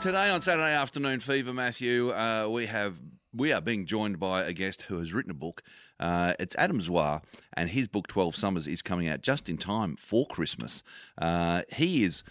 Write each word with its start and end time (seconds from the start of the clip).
Today 0.00 0.30
on 0.30 0.42
Saturday 0.42 0.72
Afternoon 0.74 1.18
Fever, 1.18 1.52
Matthew, 1.52 2.10
uh, 2.10 2.46
we 2.48 2.66
have 2.66 3.00
we 3.34 3.52
are 3.52 3.60
being 3.60 3.84
joined 3.84 4.20
by 4.20 4.44
a 4.44 4.52
guest 4.52 4.82
who 4.82 4.98
has 4.98 5.12
written 5.12 5.32
a 5.32 5.34
book. 5.34 5.60
Uh, 5.98 6.34
it's 6.38 6.54
Adam 6.56 6.78
Zwar, 6.80 7.22
and 7.54 7.70
his 7.70 7.88
book 7.88 8.06
Twelve 8.06 8.36
Summers 8.36 8.68
is 8.68 8.80
coming 8.80 9.08
out 9.08 9.22
just 9.22 9.48
in 9.48 9.58
time 9.58 9.96
for 9.96 10.24
Christmas. 10.24 10.84
Uh, 11.20 11.62
he 11.72 12.04
is 12.04 12.22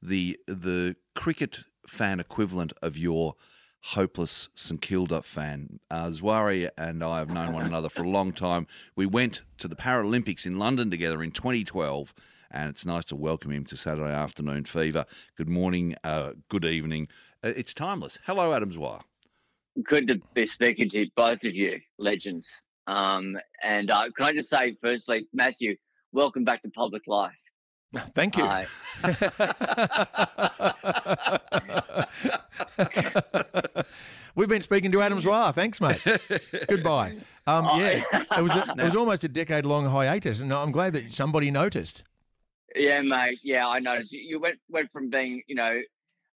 the 0.00 0.38
the 0.46 0.94
cricket 1.16 1.64
fan 1.88 2.20
equivalent 2.20 2.72
of 2.80 2.96
your 2.96 3.34
hopeless 3.86 4.48
St 4.54 4.80
Kilda 4.80 5.22
fan. 5.22 5.80
Uh, 5.90 6.06
Zwari 6.10 6.70
and 6.78 7.02
I 7.02 7.18
have 7.18 7.28
known 7.28 7.52
one 7.52 7.66
another 7.66 7.88
for 7.88 8.04
a 8.04 8.08
long 8.08 8.32
time. 8.32 8.68
We 8.94 9.04
went 9.04 9.42
to 9.58 9.66
the 9.66 9.76
Paralympics 9.76 10.46
in 10.46 10.60
London 10.60 10.92
together 10.92 11.24
in 11.24 11.32
2012, 11.32 12.14
and 12.50 12.70
it's 12.70 12.86
nice 12.86 13.04
to 13.06 13.16
welcome 13.16 13.50
him 13.50 13.64
to 13.66 13.76
Saturday 13.76 14.12
Afternoon 14.12 14.64
Fever. 14.64 15.04
Good 15.36 15.48
morning, 15.48 15.94
uh, 16.04 16.32
good 16.48 16.64
evening. 16.64 17.08
Uh, 17.42 17.52
it's 17.56 17.74
timeless. 17.74 18.18
Hello, 18.24 18.52
Adam 18.52 18.70
Zwar. 18.70 19.02
Good 19.82 20.08
to 20.08 20.20
be 20.34 20.46
speaking 20.46 20.88
to 20.90 21.06
both 21.16 21.44
of 21.44 21.54
you, 21.54 21.80
legends. 21.98 22.62
Um, 22.86 23.36
and 23.62 23.90
uh, 23.90 24.10
can 24.16 24.26
I 24.26 24.32
just 24.32 24.48
say, 24.48 24.76
firstly, 24.80 25.26
Matthew, 25.32 25.76
welcome 26.12 26.44
back 26.44 26.62
to 26.62 26.70
public 26.70 27.06
life. 27.06 27.32
Thank 28.14 28.36
you. 28.36 28.44
Uh, 28.44 28.64
We've 34.34 34.48
been 34.48 34.62
speaking 34.62 34.92
to 34.92 35.00
Adam 35.00 35.18
Zwar. 35.20 35.54
Thanks, 35.54 35.80
mate. 35.80 36.00
Goodbye. 36.68 37.16
Um, 37.46 37.64
yeah, 37.80 38.02
it 38.36 38.42
was 38.42 38.54
a, 38.54 38.74
it 38.78 38.84
was 38.84 38.96
almost 38.96 39.24
a 39.24 39.28
decade 39.28 39.64
long 39.64 39.86
hiatus, 39.86 40.40
and 40.40 40.52
I'm 40.52 40.72
glad 40.72 40.92
that 40.92 41.14
somebody 41.14 41.50
noticed. 41.50 42.04
Yeah, 42.76 43.00
mate. 43.02 43.38
Yeah, 43.42 43.66
I 43.68 43.78
noticed 43.78 44.12
you, 44.12 44.38
went 44.40 44.58
went 44.68 44.90
from 44.92 45.10
being, 45.10 45.42
you 45.46 45.54
know, 45.54 45.80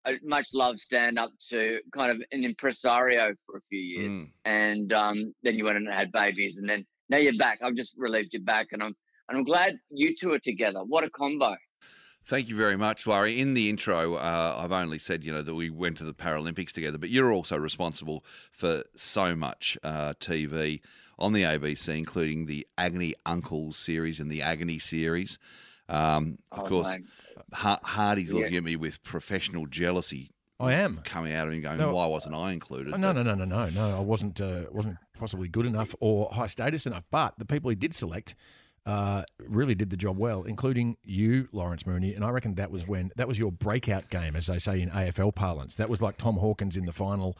a 0.06 0.12
much 0.22 0.48
loved 0.54 0.78
stand 0.78 1.18
up 1.18 1.30
to 1.50 1.80
kind 1.94 2.10
of 2.12 2.22
an 2.32 2.44
impresario 2.44 3.34
for 3.44 3.58
a 3.58 3.60
few 3.68 3.80
years, 3.80 4.16
Mm. 4.16 4.30
and 4.44 4.92
um, 4.92 5.34
then 5.42 5.56
you 5.56 5.64
went 5.64 5.76
and 5.76 5.88
had 5.92 6.12
babies, 6.12 6.58
and 6.58 6.68
then 6.68 6.86
now 7.08 7.18
you're 7.18 7.36
back. 7.36 7.58
I've 7.62 7.74
just 7.74 7.94
relieved 7.98 8.30
you're 8.32 8.42
back, 8.42 8.68
and 8.72 8.82
I'm 8.82 8.94
and 9.28 9.36
I'm 9.38 9.44
glad 9.44 9.78
you 9.90 10.14
two 10.18 10.32
are 10.32 10.38
together. 10.38 10.80
What 10.80 11.04
a 11.04 11.10
combo! 11.10 11.56
Thank 12.24 12.48
you 12.48 12.56
very 12.56 12.76
much, 12.76 13.04
Zwari. 13.06 13.38
In 13.38 13.54
the 13.54 13.70
intro, 13.70 14.14
uh, 14.14 14.56
I've 14.62 14.72
only 14.72 14.98
said 14.98 15.24
you 15.24 15.32
know 15.32 15.42
that 15.42 15.54
we 15.54 15.70
went 15.70 15.96
to 15.98 16.04
the 16.04 16.14
Paralympics 16.14 16.72
together, 16.72 16.98
but 16.98 17.10
you're 17.10 17.32
also 17.32 17.56
responsible 17.58 18.24
for 18.52 18.84
so 18.94 19.34
much 19.34 19.76
uh, 19.82 20.12
TV 20.20 20.80
on 21.18 21.32
the 21.32 21.42
ABC, 21.42 21.96
including 21.96 22.46
the 22.46 22.66
Agony 22.76 23.14
Uncles 23.26 23.76
series 23.76 24.20
and 24.20 24.30
the 24.30 24.40
Agony 24.42 24.78
series. 24.78 25.38
Um, 25.88 26.38
of 26.52 26.60
Oh, 26.60 26.68
course, 26.68 26.88
mate. 26.88 27.04
ha- 27.52 27.80
Hardy's 27.82 28.32
looking 28.32 28.52
Yeah. 28.52 28.58
at 28.58 28.64
me 28.64 28.76
with 28.76 29.02
professional 29.02 29.66
jealousy 29.66 30.30
I 30.60 30.74
am. 30.74 30.98
coming 31.04 31.32
out 31.32 31.48
of 31.48 31.54
him, 31.54 31.62
going, 31.62 31.78
No. 31.78 31.94
"Why 31.94 32.06
wasn't 32.06 32.34
I 32.34 32.52
included?" 32.52 32.92
Oh, 32.94 32.96
no, 32.96 33.12
no, 33.12 33.22
no, 33.22 33.34
no, 33.34 33.44
no, 33.44 33.70
no. 33.70 33.96
I 33.96 34.00
wasn't 34.00 34.40
uh, 34.40 34.64
wasn't 34.70 34.96
possibly 35.18 35.48
good 35.48 35.66
enough 35.66 35.94
or 36.00 36.28
high 36.32 36.46
status 36.46 36.86
enough. 36.86 37.04
But 37.10 37.38
the 37.38 37.44
people 37.46 37.70
he 37.70 37.76
did 37.76 37.94
select 37.94 38.34
uh, 38.86 39.22
really 39.38 39.74
did 39.74 39.90
the 39.90 39.96
job 39.98 40.16
well, 40.16 40.44
including 40.44 40.96
you, 41.04 41.48
Lawrence 41.52 41.86
Mooney. 41.86 42.14
And 42.14 42.24
I 42.24 42.30
reckon 42.30 42.54
that 42.54 42.70
was 42.70 42.86
when 42.88 43.10
that 43.16 43.28
was 43.28 43.38
your 43.38 43.52
breakout 43.52 44.08
game, 44.08 44.34
as 44.34 44.46
they 44.46 44.58
say 44.58 44.80
in 44.80 44.88
AFL 44.90 45.34
parlance. 45.34 45.76
That 45.76 45.88
was 45.90 46.00
like 46.02 46.16
Tom 46.16 46.36
Hawkins 46.36 46.76
in 46.76 46.86
the 46.86 46.92
final. 46.92 47.36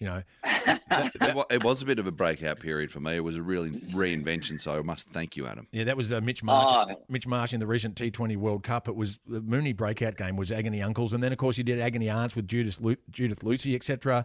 You 0.00 0.06
know, 0.06 0.22
It 0.44 0.80
wa- 1.34 1.44
it 1.50 1.62
was 1.62 1.82
a 1.82 1.84
bit 1.84 1.98
of 1.98 2.06
a 2.06 2.10
breakout 2.10 2.58
period 2.58 2.90
for 2.90 3.00
me. 3.00 3.16
It 3.16 3.20
was 3.20 3.36
a 3.36 3.42
really 3.42 3.70
reinvention, 3.70 4.58
so 4.60 4.78
I 4.78 4.82
must 4.82 5.08
thank 5.10 5.36
you, 5.36 5.46
Adam. 5.46 5.66
Yeah, 5.72 5.84
that 5.84 5.96
was 5.96 6.10
uh, 6.10 6.20
Mitch 6.22 6.42
Marsh. 6.42 6.88
Oh. 6.90 7.02
Mitch 7.08 7.26
Marsh 7.26 7.52
in 7.52 7.60
the 7.60 7.66
recent 7.66 7.96
T20 7.96 8.36
World 8.38 8.62
Cup. 8.62 8.88
It 8.88 8.96
was 8.96 9.18
the 9.26 9.42
Mooney 9.42 9.74
breakout 9.74 10.16
game 10.16 10.36
was 10.36 10.50
Agony 10.50 10.82
Uncles, 10.82 11.12
and 11.12 11.22
then 11.22 11.32
of 11.32 11.38
course 11.38 11.58
you 11.58 11.64
did 11.64 11.78
Agony 11.80 12.08
Aunts 12.08 12.34
with 12.34 12.48
Judith 12.48 12.80
Lu- 12.80 12.96
Judith 13.10 13.42
Lucy, 13.44 13.74
etc. 13.76 14.24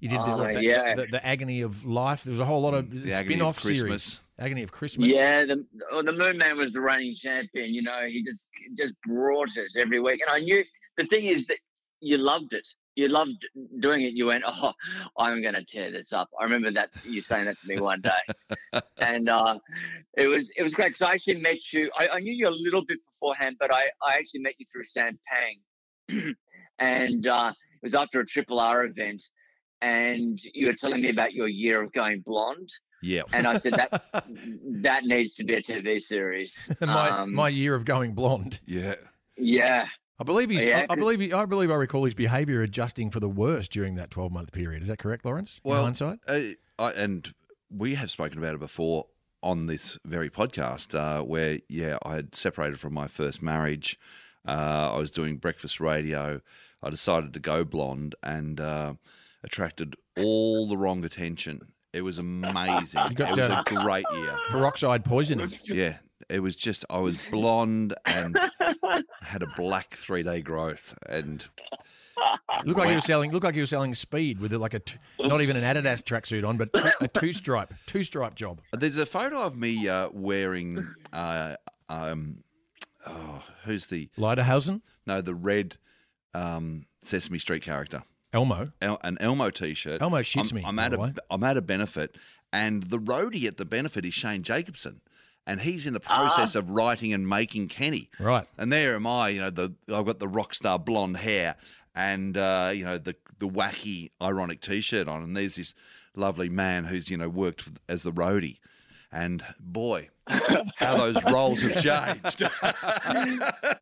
You 0.00 0.08
did 0.08 0.18
the, 0.18 0.32
Oh, 0.32 0.36
like, 0.36 0.56
the, 0.56 0.64
yeah. 0.64 0.94
the, 0.96 1.06
the 1.06 1.24
Agony 1.24 1.60
of 1.60 1.86
Life. 1.86 2.24
There 2.24 2.32
was 2.32 2.40
a 2.40 2.44
whole 2.44 2.60
lot 2.60 2.74
of 2.74 2.90
The 2.90 3.12
spin-off 3.12 3.58
of 3.58 3.62
Christmas. 3.62 4.04
series. 4.04 4.20
Agony 4.40 4.64
of 4.64 4.72
Christmas. 4.72 5.12
Yeah, 5.12 5.44
the 5.44 5.64
oh, 5.92 6.02
the 6.02 6.10
Moon 6.12 6.36
Man 6.36 6.58
was 6.58 6.72
the 6.72 6.80
reigning 6.80 7.14
champion. 7.14 7.72
You 7.72 7.82
know, 7.82 8.06
he 8.08 8.24
just 8.24 8.48
just 8.76 8.94
brought 9.06 9.56
it 9.56 9.70
every 9.78 10.00
week, 10.00 10.20
and 10.26 10.34
I 10.34 10.40
knew 10.40 10.64
the 10.98 11.06
thing 11.06 11.26
is 11.26 11.46
that 11.46 11.58
you 12.00 12.18
loved 12.18 12.52
it. 12.54 12.66
You 12.94 13.08
loved 13.08 13.46
doing 13.80 14.02
it. 14.02 14.12
You 14.12 14.26
went, 14.26 14.44
oh, 14.46 14.72
I'm 15.18 15.40
going 15.40 15.54
to 15.54 15.64
tear 15.64 15.90
this 15.90 16.12
up. 16.12 16.28
I 16.38 16.44
remember 16.44 16.70
that 16.72 16.90
you 17.04 17.22
saying 17.22 17.46
that 17.46 17.58
to 17.60 17.68
me 17.68 17.80
one 17.80 18.02
day, 18.02 18.80
and 18.98 19.28
uh, 19.28 19.58
it 20.16 20.26
was 20.26 20.52
it 20.56 20.62
was 20.62 20.74
great 20.74 20.88
because 20.88 21.02
I 21.02 21.12
actually 21.12 21.40
met 21.40 21.72
you. 21.72 21.90
I, 21.98 22.08
I 22.08 22.18
knew 22.20 22.32
you 22.32 22.48
a 22.48 22.50
little 22.50 22.84
bit 22.84 22.98
beforehand, 23.10 23.56
but 23.58 23.72
I 23.72 23.84
I 24.06 24.16
actually 24.16 24.40
met 24.40 24.54
you 24.58 24.66
through 24.70 24.84
Sam 24.84 25.18
Pang, 25.26 26.34
and 26.78 27.26
uh, 27.26 27.52
it 27.56 27.82
was 27.82 27.94
after 27.94 28.20
a 28.20 28.26
Triple 28.26 28.60
R 28.60 28.84
event, 28.84 29.22
and 29.80 30.38
you 30.54 30.66
were 30.66 30.74
telling 30.74 31.00
me 31.02 31.08
about 31.08 31.32
your 31.32 31.48
year 31.48 31.82
of 31.82 31.92
going 31.92 32.20
blonde. 32.20 32.68
Yeah, 33.04 33.22
And 33.32 33.48
I 33.48 33.56
said 33.56 33.72
that 33.74 34.04
that 34.82 35.04
needs 35.04 35.34
to 35.34 35.44
be 35.44 35.54
a 35.54 35.62
TV 35.62 36.00
series. 36.00 36.70
my 36.80 37.10
Um, 37.10 37.34
my 37.34 37.48
year 37.48 37.74
of 37.74 37.84
going 37.84 38.14
blonde. 38.14 38.60
yeah. 38.64 38.94
yeah, 39.36 39.88
I 40.22 40.24
believe 40.24 40.50
he's. 40.50 40.64
Yeah, 40.64 40.86
I, 40.88 40.92
I 40.92 40.96
believe. 40.96 41.20
He, 41.20 41.32
I 41.32 41.44
believe. 41.46 41.70
I 41.70 41.74
recall 41.74 42.04
his 42.04 42.14
behaviour 42.14 42.62
adjusting 42.62 43.10
for 43.10 43.18
the 43.18 43.28
worst 43.28 43.72
during 43.72 43.96
that 43.96 44.10
twelve 44.10 44.30
month 44.30 44.52
period. 44.52 44.82
Is 44.82 44.88
that 44.88 44.98
correct, 44.98 45.24
Lawrence? 45.24 45.60
In 45.64 45.72
hindsight. 45.72 46.20
Uh, 46.28 46.40
I, 46.78 46.92
and 46.92 47.34
we 47.70 47.96
have 47.96 48.10
spoken 48.10 48.38
about 48.38 48.54
it 48.54 48.60
before 48.60 49.06
on 49.42 49.66
this 49.66 49.98
very 50.04 50.30
podcast, 50.30 50.94
uh, 50.94 51.22
where 51.24 51.58
yeah, 51.68 51.98
I 52.04 52.14
had 52.14 52.34
separated 52.36 52.78
from 52.78 52.94
my 52.94 53.08
first 53.08 53.42
marriage. 53.42 53.98
Uh, 54.46 54.92
I 54.94 54.96
was 54.96 55.10
doing 55.10 55.38
breakfast 55.38 55.80
radio. 55.80 56.40
I 56.82 56.90
decided 56.90 57.32
to 57.34 57.40
go 57.40 57.64
blonde 57.64 58.14
and 58.22 58.60
uh, 58.60 58.94
attracted 59.42 59.96
all 60.16 60.68
the 60.68 60.76
wrong 60.76 61.04
attention. 61.04 61.72
It 61.92 62.02
was 62.02 62.18
amazing. 62.18 63.02
You 63.10 63.16
got, 63.16 63.36
it 63.36 63.40
was 63.40 63.50
a 63.50 63.62
great 63.82 64.06
year. 64.14 64.36
Peroxide 64.48 65.04
poisoning. 65.04 65.50
Yeah, 65.66 65.98
it 66.28 66.40
was 66.40 66.56
just 66.56 66.84
I 66.90 66.98
was 66.98 67.28
blonde 67.30 67.94
and 68.06 68.38
had 69.22 69.42
a 69.42 69.48
black 69.56 69.94
three 69.94 70.22
day 70.22 70.40
growth, 70.42 70.98
and 71.08 71.46
Look 72.64 72.76
like 72.76 72.88
you 72.88 72.94
were 72.94 73.00
selling. 73.00 73.32
Look 73.32 73.44
like 73.44 73.54
you 73.54 73.62
were 73.62 73.66
selling 73.66 73.94
speed 73.94 74.38
with 74.38 74.52
like 74.52 74.74
a 74.74 74.78
t- 74.80 74.98
not 75.18 75.40
even 75.40 75.56
an 75.56 75.62
Adidas 75.62 76.02
tracksuit 76.02 76.46
on, 76.46 76.56
but 76.56 76.72
two, 76.72 76.90
a 77.00 77.08
two 77.08 77.32
stripe 77.32 77.74
two 77.86 78.02
stripe 78.02 78.34
job. 78.34 78.60
There's 78.72 78.96
a 78.96 79.06
photo 79.06 79.42
of 79.42 79.56
me 79.56 79.88
uh, 79.88 80.10
wearing, 80.12 80.86
uh, 81.12 81.56
um, 81.88 82.44
oh, 83.06 83.42
who's 83.64 83.86
the 83.86 84.08
Lederhosen, 84.16 84.82
no 85.06 85.20
the 85.20 85.34
red 85.34 85.76
um, 86.34 86.86
Sesame 87.00 87.38
Street 87.38 87.62
character, 87.62 88.04
Elmo. 88.32 88.64
El- 88.80 89.00
an 89.02 89.18
Elmo 89.20 89.50
T-shirt. 89.50 90.00
Elmo 90.00 90.18
shits 90.18 90.52
I'm, 90.52 90.56
me, 90.56 90.62
I'm 90.64 90.78
at 90.78 90.90
the 90.92 90.98
a 90.98 91.00
way. 91.00 91.14
am 91.30 91.42
at 91.44 91.56
a 91.56 91.62
benefit, 91.62 92.16
and 92.52 92.84
the 92.84 92.98
roadie 92.98 93.46
at 93.46 93.56
the 93.56 93.64
benefit 93.64 94.04
is 94.04 94.14
Shane 94.14 94.42
Jacobson. 94.42 95.00
And 95.44 95.60
he's 95.60 95.88
in 95.88 95.92
the 95.92 96.00
process 96.00 96.54
of 96.54 96.70
writing 96.70 97.12
and 97.12 97.28
making 97.28 97.66
Kenny. 97.66 98.08
Right. 98.20 98.46
And 98.56 98.72
there 98.72 98.94
am 98.94 99.08
I, 99.08 99.30
you 99.30 99.40
know, 99.40 99.50
the 99.50 99.74
I've 99.92 100.06
got 100.06 100.20
the 100.20 100.28
rock 100.28 100.54
star 100.54 100.78
blonde 100.78 101.16
hair 101.16 101.56
and 101.94 102.36
uh, 102.36 102.70
you 102.74 102.84
know 102.84 102.98
the 102.98 103.16
the 103.38 103.48
wacky 103.48 104.10
ironic 104.20 104.60
t-shirt 104.60 105.08
on, 105.08 105.22
and 105.22 105.36
there's 105.36 105.56
this 105.56 105.74
lovely 106.14 106.48
man 106.48 106.84
who's 106.84 107.10
you 107.10 107.16
know 107.16 107.28
worked 107.28 107.68
as 107.88 108.02
the 108.02 108.12
roadie, 108.12 108.58
and 109.10 109.44
boy, 109.60 110.08
how 110.76 110.96
those 110.96 111.22
roles 111.30 111.60
have 111.62 111.82
changed. 111.82 112.42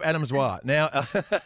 Adam 0.02 0.24
Zwar. 0.24 0.64
Now, 0.64 0.88
uh, 0.92 1.04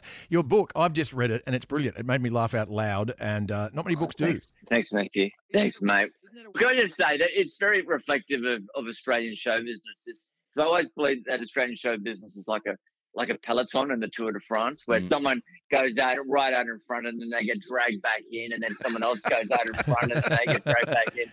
your 0.28 0.42
book, 0.42 0.72
I've 0.76 0.92
just 0.92 1.12
read 1.12 1.30
it 1.30 1.42
and 1.46 1.54
it's 1.54 1.66
brilliant. 1.66 1.96
It 1.96 2.06
made 2.06 2.22
me 2.22 2.30
laugh 2.30 2.54
out 2.54 2.70
loud, 2.70 3.14
and 3.18 3.50
uh, 3.50 3.70
not 3.72 3.84
many 3.84 3.96
books 3.96 4.14
do. 4.14 4.26
thanks, 4.26 4.52
thanks, 4.68 4.92
Mickey. 4.92 5.34
Thanks, 5.52 5.82
mate. 5.82 6.12
Can 6.56 6.68
I 6.68 6.74
just 6.74 6.96
say 6.96 7.16
that 7.16 7.30
it's 7.32 7.56
very 7.58 7.82
reflective 7.82 8.44
of, 8.44 8.62
of 8.74 8.86
Australian 8.86 9.34
show 9.34 9.58
business? 9.62 10.04
Because 10.04 10.28
I 10.58 10.62
always 10.62 10.90
believe 10.90 11.24
that 11.26 11.40
Australian 11.40 11.76
show 11.76 11.96
business 11.96 12.36
is 12.36 12.48
like 12.48 12.62
a 12.66 12.76
like 13.16 13.28
a 13.28 13.38
peloton 13.38 13.92
in 13.92 14.00
the 14.00 14.08
Tour 14.08 14.32
de 14.32 14.40
France, 14.40 14.82
where 14.86 14.98
mm. 14.98 15.02
someone 15.02 15.40
goes 15.70 15.98
out 15.98 16.16
right 16.26 16.52
out 16.52 16.66
in 16.66 16.78
front 16.80 17.06
and 17.06 17.20
then 17.20 17.30
they 17.30 17.44
get 17.44 17.60
dragged 17.60 18.02
back 18.02 18.22
in, 18.32 18.52
and 18.52 18.62
then 18.62 18.74
someone 18.76 19.02
else 19.02 19.20
goes 19.20 19.50
out 19.52 19.66
in 19.66 19.74
front 19.74 20.12
and 20.12 20.22
then 20.22 20.38
they 20.38 20.52
get 20.52 20.64
dragged 20.64 20.86
back 20.86 21.16
in. 21.16 21.30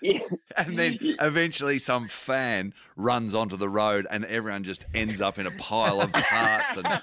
Yeah. 0.00 0.20
and 0.56 0.78
then 0.78 0.98
eventually 1.00 1.78
some 1.78 2.08
fan 2.08 2.74
runs 2.96 3.34
onto 3.34 3.56
the 3.56 3.68
road, 3.68 4.06
and 4.10 4.24
everyone 4.24 4.64
just 4.64 4.86
ends 4.94 5.20
up 5.20 5.38
in 5.38 5.46
a 5.46 5.50
pile 5.52 6.00
of 6.00 6.12
parts 6.12 6.78
and 6.78 7.02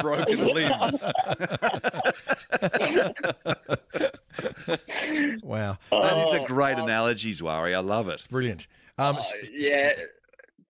broken 0.02 0.46
limbs. 0.54 1.04
Wow, 5.42 5.78
That 5.90 6.26
is 6.26 6.32
a 6.34 6.40
Oh, 6.40 6.46
great 6.46 6.78
analogy, 6.78 7.32
Zwari. 7.32 7.74
I 7.74 7.78
love 7.80 8.08
it. 8.08 8.22
brilliant. 8.30 8.66
Um, 8.98 9.16
Uh, 9.16 9.22
yeah. 9.50 9.92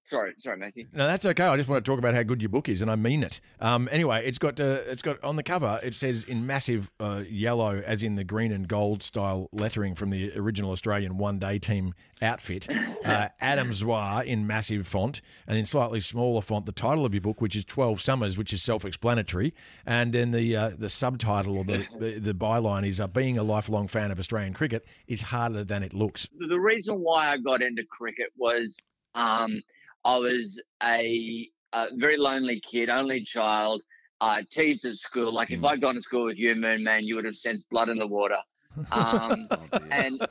Sorry, 0.08 0.32
sorry, 0.38 0.56
Matthew. 0.56 0.86
No, 0.94 1.06
that's 1.06 1.26
okay. 1.26 1.44
I 1.44 1.54
just 1.58 1.68
want 1.68 1.84
to 1.84 1.90
talk 1.90 1.98
about 1.98 2.14
how 2.14 2.22
good 2.22 2.40
your 2.40 2.48
book 2.48 2.66
is, 2.70 2.80
and 2.80 2.90
I 2.90 2.96
mean 2.96 3.22
it. 3.22 3.42
Um, 3.60 3.90
anyway, 3.92 4.24
it's 4.24 4.38
got 4.38 4.58
uh, 4.58 4.78
it's 4.86 5.02
got 5.02 5.22
on 5.22 5.36
the 5.36 5.42
cover. 5.42 5.78
It 5.82 5.94
says 5.94 6.24
in 6.24 6.46
massive 6.46 6.90
uh, 6.98 7.24
yellow, 7.28 7.82
as 7.84 8.02
in 8.02 8.14
the 8.14 8.24
green 8.24 8.50
and 8.50 8.66
gold 8.66 9.02
style 9.02 9.50
lettering 9.52 9.94
from 9.94 10.08
the 10.08 10.32
original 10.34 10.70
Australian 10.70 11.18
one 11.18 11.38
day 11.38 11.58
team 11.58 11.92
outfit. 12.22 12.66
Uh, 13.04 13.28
Adam 13.40 13.70
Zwar 13.70 14.22
in 14.22 14.46
massive 14.46 14.86
font, 14.86 15.22
and 15.46 15.56
in 15.56 15.64
slightly 15.64 16.00
smaller 16.00 16.42
font, 16.42 16.66
the 16.66 16.72
title 16.72 17.06
of 17.06 17.14
your 17.14 17.22
book, 17.22 17.40
which 17.40 17.56
is 17.56 17.64
Twelve 17.64 18.02
Summers, 18.02 18.36
which 18.36 18.52
is 18.52 18.62
self 18.62 18.84
explanatory, 18.84 19.54
and 19.86 20.12
then 20.12 20.32
the 20.32 20.54
uh, 20.54 20.70
the 20.76 20.90
subtitle 20.90 21.56
or 21.56 21.64
the, 21.64 21.86
the 21.98 22.18
the 22.18 22.34
byline 22.34 22.86
is 22.86 23.00
uh, 23.00 23.06
being 23.06 23.38
a 23.38 23.42
lifelong 23.42 23.88
fan 23.88 24.10
of 24.10 24.18
Australian 24.18 24.52
cricket 24.52 24.84
is 25.06 25.22
harder 25.22 25.64
than 25.64 25.82
it 25.82 25.94
looks. 25.94 26.28
The 26.36 26.60
reason 26.60 27.00
why 27.00 27.28
I 27.32 27.38
got 27.38 27.62
into 27.62 27.84
cricket 27.84 28.28
was. 28.36 28.86
Um, 29.14 29.62
I 30.08 30.16
was 30.16 30.58
a, 30.82 31.50
a 31.74 31.88
very 31.96 32.16
lonely 32.16 32.60
kid, 32.60 32.88
only 32.88 33.20
child, 33.22 33.82
I 34.22 34.42
teased 34.50 34.86
at 34.86 34.94
school. 34.94 35.30
Like 35.30 35.50
if 35.50 35.60
Mm. 35.60 35.68
I'd 35.68 35.80
gone 35.82 35.96
to 35.96 36.00
school 36.00 36.24
with 36.24 36.38
you, 36.38 36.54
Moon 36.56 36.82
Man, 36.82 37.04
you 37.04 37.14
would 37.16 37.26
have 37.26 37.34
sensed 37.36 37.68
blood 37.68 37.90
in 37.90 37.98
the 37.98 38.06
water. 38.06 38.38
Um, 38.90 39.48
Oh, 39.50 39.68
and 39.90 40.26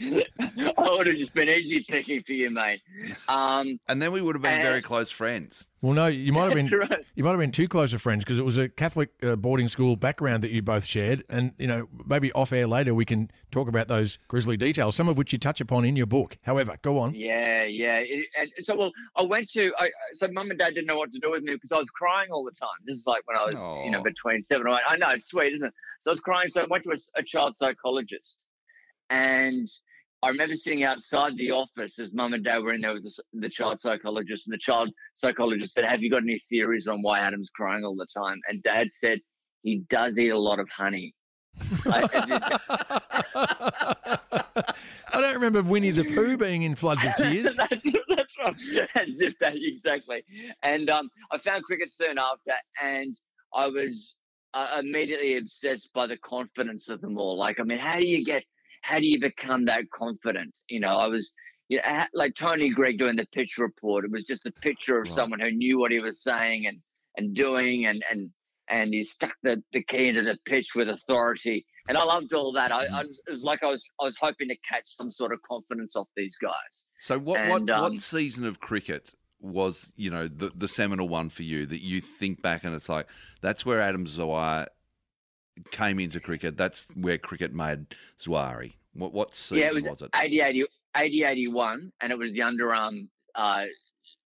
I 0.01 0.90
would 0.98 1.07
have 1.07 1.16
just 1.18 1.34
been 1.34 1.50
easy 1.50 1.84
picking 1.88 2.24
for 2.24 2.34
you, 2.34 2.50
mate. 2.50 2.81
Um, 3.28 3.80
and 3.88 4.01
then 4.01 4.12
we 4.12 4.22
would 4.22 4.36
have 4.36 4.42
been 4.42 4.60
Uh, 4.60 4.63
very 4.63 4.81
close 4.81 5.12
friends. 5.12 5.68
Well, 5.81 5.94
no, 5.94 6.07
you 6.07 6.34
might 6.34 6.46
have 6.46 6.54
been 6.54 6.80
right. 6.80 7.06
you 7.16 7.24
might 7.24 7.31
have 7.31 7.40
been 7.40 7.51
too 7.51 7.68
close 7.68 7.94
of 7.94 8.01
friends 8.01 8.25
because 8.25 8.38
it 8.38 8.44
was 8.44 8.57
a 8.57 8.68
Catholic 8.68 9.12
uh, 9.24 9.38
boarding 9.38 9.69
school 9.69 9.96
background 9.96 10.44
that 10.44 10.51
you 10.51 10.62
both 10.62 10.84
shared, 10.84 11.24
and 11.30 11.54
you 11.57 11.68
know 11.68 11.88
maybe 12.06 12.31
off 12.34 12.51
air 12.51 12.68
later 12.68 12.94
we 12.94 13.06
can 13.06 13.31
talk 13.51 13.68
about 13.69 13.88
those 13.88 14.19
grisly 14.28 14.57
details, 14.57 14.96
some 14.96 15.07
of 15.07 15.18
which 15.18 15.31
you 15.31 15.40
touch 15.40 15.62
upon 15.62 15.86
in 15.86 15.96
your 15.96 16.06
book. 16.06 16.38
However, 16.44 16.78
go 16.81 17.00
on. 17.00 17.16
Yeah, 17.16 17.63
yeah. 17.63 18.00
It, 18.00 18.28
and 18.38 18.51
so, 18.60 18.75
well, 18.75 18.92
I 19.16 19.24
went 19.24 19.50
to. 19.51 19.72
I, 19.80 19.90
so, 20.13 20.28
mum 20.28 20.50
and 20.50 20.60
dad 20.60 20.74
didn't 20.75 20.88
know 20.88 20.98
what 20.98 21.13
to 21.13 21.19
do 21.19 21.31
with 21.31 21.44
me 21.44 21.54
because 21.54 21.72
I 21.72 21.78
was 21.78 21.90
crying 21.90 22.30
all 22.31 22.44
the 22.44 22.51
time. 22.51 22.69
This 22.86 22.98
is 22.98 23.07
like 23.07 23.25
when 23.25 23.38
I 23.38 23.46
was, 23.46 23.62
you 23.86 23.92
know, 23.92 24.04
between 24.04 24.42
seven 24.42 24.68
or 24.68 24.75
eight. 24.75 24.81
I 24.88 24.98
know 24.98 25.10
it's 25.12 25.28
sweet, 25.30 25.54
isn't 25.54 25.68
it? 25.69 25.74
So 26.01 26.12
I 26.12 26.13
was 26.13 26.19
crying. 26.19 26.50
So 26.50 26.62
I 26.62 26.66
went 26.69 26.84
to 26.84 26.92
a, 26.92 27.19
a 27.19 27.24
child 27.24 27.56
psychologist, 27.56 28.44
and 29.10 29.68
I 30.22 30.28
remember 30.30 30.56
sitting 30.56 30.84
outside 30.84 31.38
the 31.38 31.52
office 31.52 31.98
as 31.98 32.14
mum 32.14 32.34
and 32.34 32.44
dad 32.44 32.60
were 32.60 32.74
in 32.74 32.82
there 32.82 32.94
with 32.94 33.04
the, 33.04 33.24
the 33.34 33.50
child 33.50 33.80
psychologist, 33.80 34.48
and 34.48 34.54
the 34.54 34.58
child 34.60 34.90
psychologist 35.16 35.74
said, 35.74 35.86
"Have 35.86 36.02
you 36.04 36.10
got 36.10 36.24
any 36.24 36.38
theories 36.38 36.88
on 36.88 37.02
why 37.02 37.20
Adam's 37.20 37.50
crying 37.50 37.86
all 37.86 37.96
the 37.96 38.08
time?" 38.08 38.40
And 38.50 38.62
dad 38.64 38.92
said, 38.92 39.22
"He 39.64 39.80
does 39.90 40.20
eat 40.20 40.30
a 40.30 40.38
lot 40.38 40.60
of 40.60 40.70
honey." 40.70 41.14
I- 41.86 42.10
as 42.14 42.30
in- 42.30 42.40
I 45.14 45.22
don't 45.22 45.34
remember 45.36 45.62
Winnie 45.64 45.92
the 45.92 46.04
Pooh 46.04 46.38
being 46.38 46.64
in 46.64 46.76
floods 46.76 47.06
of 47.06 47.16
tears. 47.18 47.56
that's, 47.56 47.70
that's 48.10 48.38
right. 48.44 48.56
That 49.40 49.54
exactly. 49.56 50.24
And 50.64 50.90
um, 50.90 51.10
I 51.32 51.38
found 51.38 51.64
cricket 51.64 51.90
soon 51.92 52.18
after, 52.18 52.54
and 52.82 53.18
I 53.54 53.68
was 53.68 54.18
uh, 54.54 54.78
immediately 54.80 55.38
obsessed 55.38 55.94
by 55.94 56.08
the 56.08 56.18
confidence 56.18 56.90
of 56.90 57.02
them 57.02 57.18
all. 57.18 57.38
Like, 57.38 57.60
I 57.60 57.64
mean, 57.64 57.80
how 57.80 57.98
do 58.00 58.06
you 58.08 58.24
get? 58.24 58.44
How 58.81 59.00
do 59.00 59.06
you 59.06 59.20
become 59.20 59.66
that 59.66 59.90
confident? 59.92 60.60
You 60.70 60.80
know, 60.80 60.96
I 60.96 61.08
was. 61.08 61.34
You 61.72 61.80
know, 61.86 62.06
like 62.16 62.34
Tony 62.34 62.72
Greig 62.72 62.98
doing 62.98 63.16
the 63.16 63.28
pitch 63.31 63.60
report. 63.60 64.04
It 64.04 64.10
was 64.10 64.24
just 64.24 64.48
a 64.48 64.52
picture 64.52 65.00
of 65.00 65.08
someone 65.08 65.40
who 65.40 65.52
knew 65.52 65.78
what 65.78 65.92
he 65.92 66.00
was 66.00 66.24
saying 66.24 66.66
and 66.66 66.80
and 67.16 67.36
doing, 67.36 67.86
and 67.86 68.04
and 68.10 68.31
and 68.70 68.94
he 68.94 69.04
stuck 69.04 69.34
the, 69.44 69.62
the 69.74 69.84
key 69.84 70.08
into 70.08 70.22
the 70.22 70.38
pitch 70.46 70.76
with 70.76 70.90
authority. 70.90 71.66
And 71.88 71.98
I 71.98 72.04
loved 72.04 72.34
all 72.34 72.52
that. 72.54 72.72
I, 72.72 72.86
I 72.86 73.04
was, 73.04 73.22
it 73.28 73.31
was 73.31 73.44
like 73.44 73.64
I 73.64 73.70
was 73.70 73.84
I 74.00 74.06
was 74.06 74.16
hoping 74.18 74.48
to 74.50 74.56
catch 74.68 74.84
some 74.86 75.12
sort 75.12 75.34
of 75.34 75.42
confidence 75.42 75.96
off 75.96 76.08
these 76.16 76.36
guys. 76.42 76.86
So 77.00 77.18
what 77.18 77.40
And, 77.40 77.50
what, 77.50 77.70
um, 77.70 77.94
what 77.94 78.02
season 78.02 78.46
of 78.46 78.60
cricket 78.60 79.16
was 79.42 79.92
you 79.96 80.10
know 80.10 80.28
the 80.28 80.52
the 80.54 80.68
seminal 80.68 81.08
one 81.08 81.30
for 81.30 81.44
you 81.44 81.66
that 81.66 81.82
you 81.82 82.02
think 82.02 82.42
back 82.42 82.66
and 82.66 82.75
it's 82.75 82.90
like 82.90 83.08
that's 83.42 83.66
where 83.66 83.80
Adam 83.80 84.06
Zawai 84.06 84.68
came 85.72 86.00
into 86.00 86.20
cricket. 86.20 86.58
That's 86.58 86.88
where 86.96 87.18
cricket 87.18 87.54
made 87.54 87.96
Zwari. 88.20 88.74
What 88.94 89.14
what 89.14 89.36
season 89.36 89.58
yeah, 89.58 89.68
it 89.68 89.76
was, 89.76 89.88
was 89.88 90.02
it? 90.02 90.10
80, 90.16 90.42
80, 90.42 90.66
80, 90.96 91.24
81, 91.24 91.92
and 92.02 92.12
it 92.12 92.18
was 92.18 92.34
the 92.34 92.40
underarm 92.40 93.08
uh, 93.36 93.66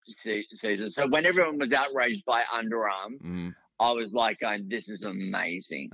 se- 0.08 0.46
season. 0.52 0.90
So 0.90 1.06
when 1.08 1.26
everyone 1.26 1.58
was 1.58 1.72
outraged 1.72 2.24
by 2.24 2.42
underarm, 2.52 3.20
Mm. 3.22 3.54
I 3.80 3.90
was 3.90 4.14
like, 4.14 4.38
going, 4.38 4.68
"This 4.68 4.88
is 4.88 5.02
amazing." 5.02 5.90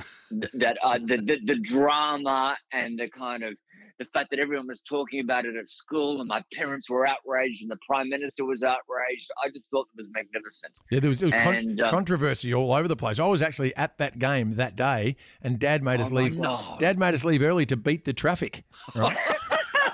That 0.55 0.77
uh, 0.83 0.99
the, 0.99 1.17
the 1.17 1.41
the 1.45 1.57
drama 1.57 2.57
and 2.73 2.99
the 2.99 3.09
kind 3.09 3.43
of 3.43 3.55
the 4.01 4.07
fact 4.07 4.31
that 4.31 4.39
everyone 4.39 4.67
was 4.67 4.81
talking 4.81 5.21
about 5.21 5.45
it 5.45 5.55
at 5.57 5.69
school, 5.69 6.21
and 6.21 6.29
my 6.29 6.43
parents 6.55 6.89
were 6.89 7.07
outraged, 7.07 7.63
and 7.63 7.71
the 7.71 7.77
prime 7.87 8.09
minister 8.09 8.47
was 8.47 8.63
outraged. 8.63 9.31
I 9.45 9.51
just 9.51 9.71
thought 9.71 9.89
it 9.93 9.97
was 9.99 10.09
magnificent. 10.11 10.73
Yeah, 10.91 11.01
there 11.01 11.11
was, 11.11 11.23
was 11.23 11.33
con- 11.33 11.55
And, 11.55 11.81
um, 11.83 11.91
controversy 11.91 12.55
all 12.55 12.73
over 12.73 12.89
the 12.89 12.97
place. 12.97 13.19
I 13.19 13.27
was 13.27 13.43
actually 13.43 13.77
at 13.77 13.99
that 13.99 14.19
game 14.19 14.57
that 14.57 14.75
day, 14.75 15.17
and 15.43 15.59
Dad 15.59 15.85
made 15.85 16.01
us 16.01 16.09
Oh 16.11 16.15
my 16.15 16.23
leave. 16.23 16.37
No. 16.39 16.59
Dad 16.79 16.99
made 16.99 17.13
us 17.13 17.27
leave 17.27 17.43
early 17.43 17.67
to 17.67 17.77
beat 17.77 18.07
the 18.07 18.15
traffic. 18.15 18.65
Right. 18.97 19.17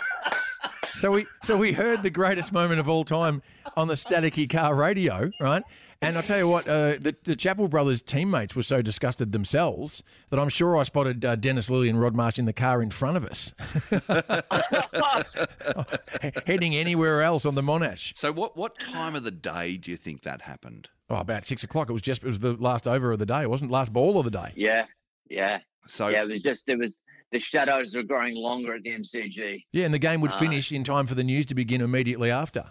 so 0.94 1.10
we 1.10 1.26
so 1.42 1.56
we 1.56 1.72
heard 1.72 2.04
the 2.04 2.10
greatest 2.10 2.52
moment 2.52 2.78
of 2.78 2.88
all 2.88 3.04
time 3.04 3.42
on 3.76 3.88
the 3.88 3.94
staticky 3.94 4.48
car 4.48 4.76
radio, 4.76 5.32
right? 5.40 5.64
And 6.02 6.16
I'll 6.16 6.22
tell 6.22 6.38
you 6.38 6.48
what, 6.48 6.68
uh, 6.68 6.96
the, 7.00 7.16
the 7.24 7.36
Chappell 7.36 7.68
Brothers 7.68 8.02
teammates 8.02 8.54
were 8.54 8.62
so 8.62 8.82
disgusted 8.82 9.32
themselves 9.32 10.02
that 10.30 10.38
I'm 10.38 10.48
sure 10.50 10.76
I 10.76 10.82
spotted 10.82 11.24
uh, 11.24 11.36
Dennis 11.36 11.70
Lillee 11.70 11.88
and 11.88 12.00
Rod 12.00 12.14
Marsh 12.14 12.38
in 12.38 12.44
the 12.44 12.52
car 12.52 12.82
in 12.82 12.90
front 12.90 13.16
of 13.16 13.24
us, 13.24 13.54
heading 16.46 16.74
anywhere 16.74 17.22
else 17.22 17.46
on 17.46 17.54
the 17.54 17.62
Monash. 17.62 18.16
So 18.16 18.32
what 18.32 18.56
what 18.56 18.78
time 18.78 19.14
of 19.16 19.24
the 19.24 19.30
day 19.30 19.76
do 19.76 19.90
you 19.90 19.96
think 19.96 20.22
that 20.22 20.42
happened? 20.42 20.88
Oh, 21.08 21.16
about 21.16 21.46
six 21.46 21.62
o'clock. 21.62 21.88
It 21.88 21.92
was 21.92 22.02
just 22.02 22.22
it 22.22 22.26
was 22.26 22.40
the 22.40 22.54
last 22.54 22.86
over 22.86 23.12
of 23.12 23.18
the 23.18 23.26
day. 23.26 23.42
It 23.42 23.50
wasn't 23.50 23.70
last 23.70 23.92
ball 23.92 24.18
of 24.18 24.24
the 24.24 24.30
day. 24.30 24.52
Yeah, 24.56 24.86
yeah, 25.28 25.60
So 25.86 26.08
yeah. 26.08 26.22
It 26.22 26.28
was 26.28 26.42
just 26.42 26.68
it 26.68 26.78
was 26.78 27.00
the 27.32 27.38
shadows 27.38 27.94
were 27.94 28.02
growing 28.02 28.36
longer 28.36 28.74
at 28.74 28.82
the 28.82 28.90
MCG. 28.90 29.64
Yeah, 29.72 29.84
and 29.84 29.94
the 29.94 29.98
game 29.98 30.20
would 30.20 30.32
Uh, 30.32 30.38
finish 30.38 30.72
in 30.72 30.84
time 30.84 31.06
for 31.06 31.14
the 31.14 31.24
news 31.24 31.46
to 31.46 31.54
begin 31.54 31.80
immediately 31.80 32.30
after. 32.30 32.64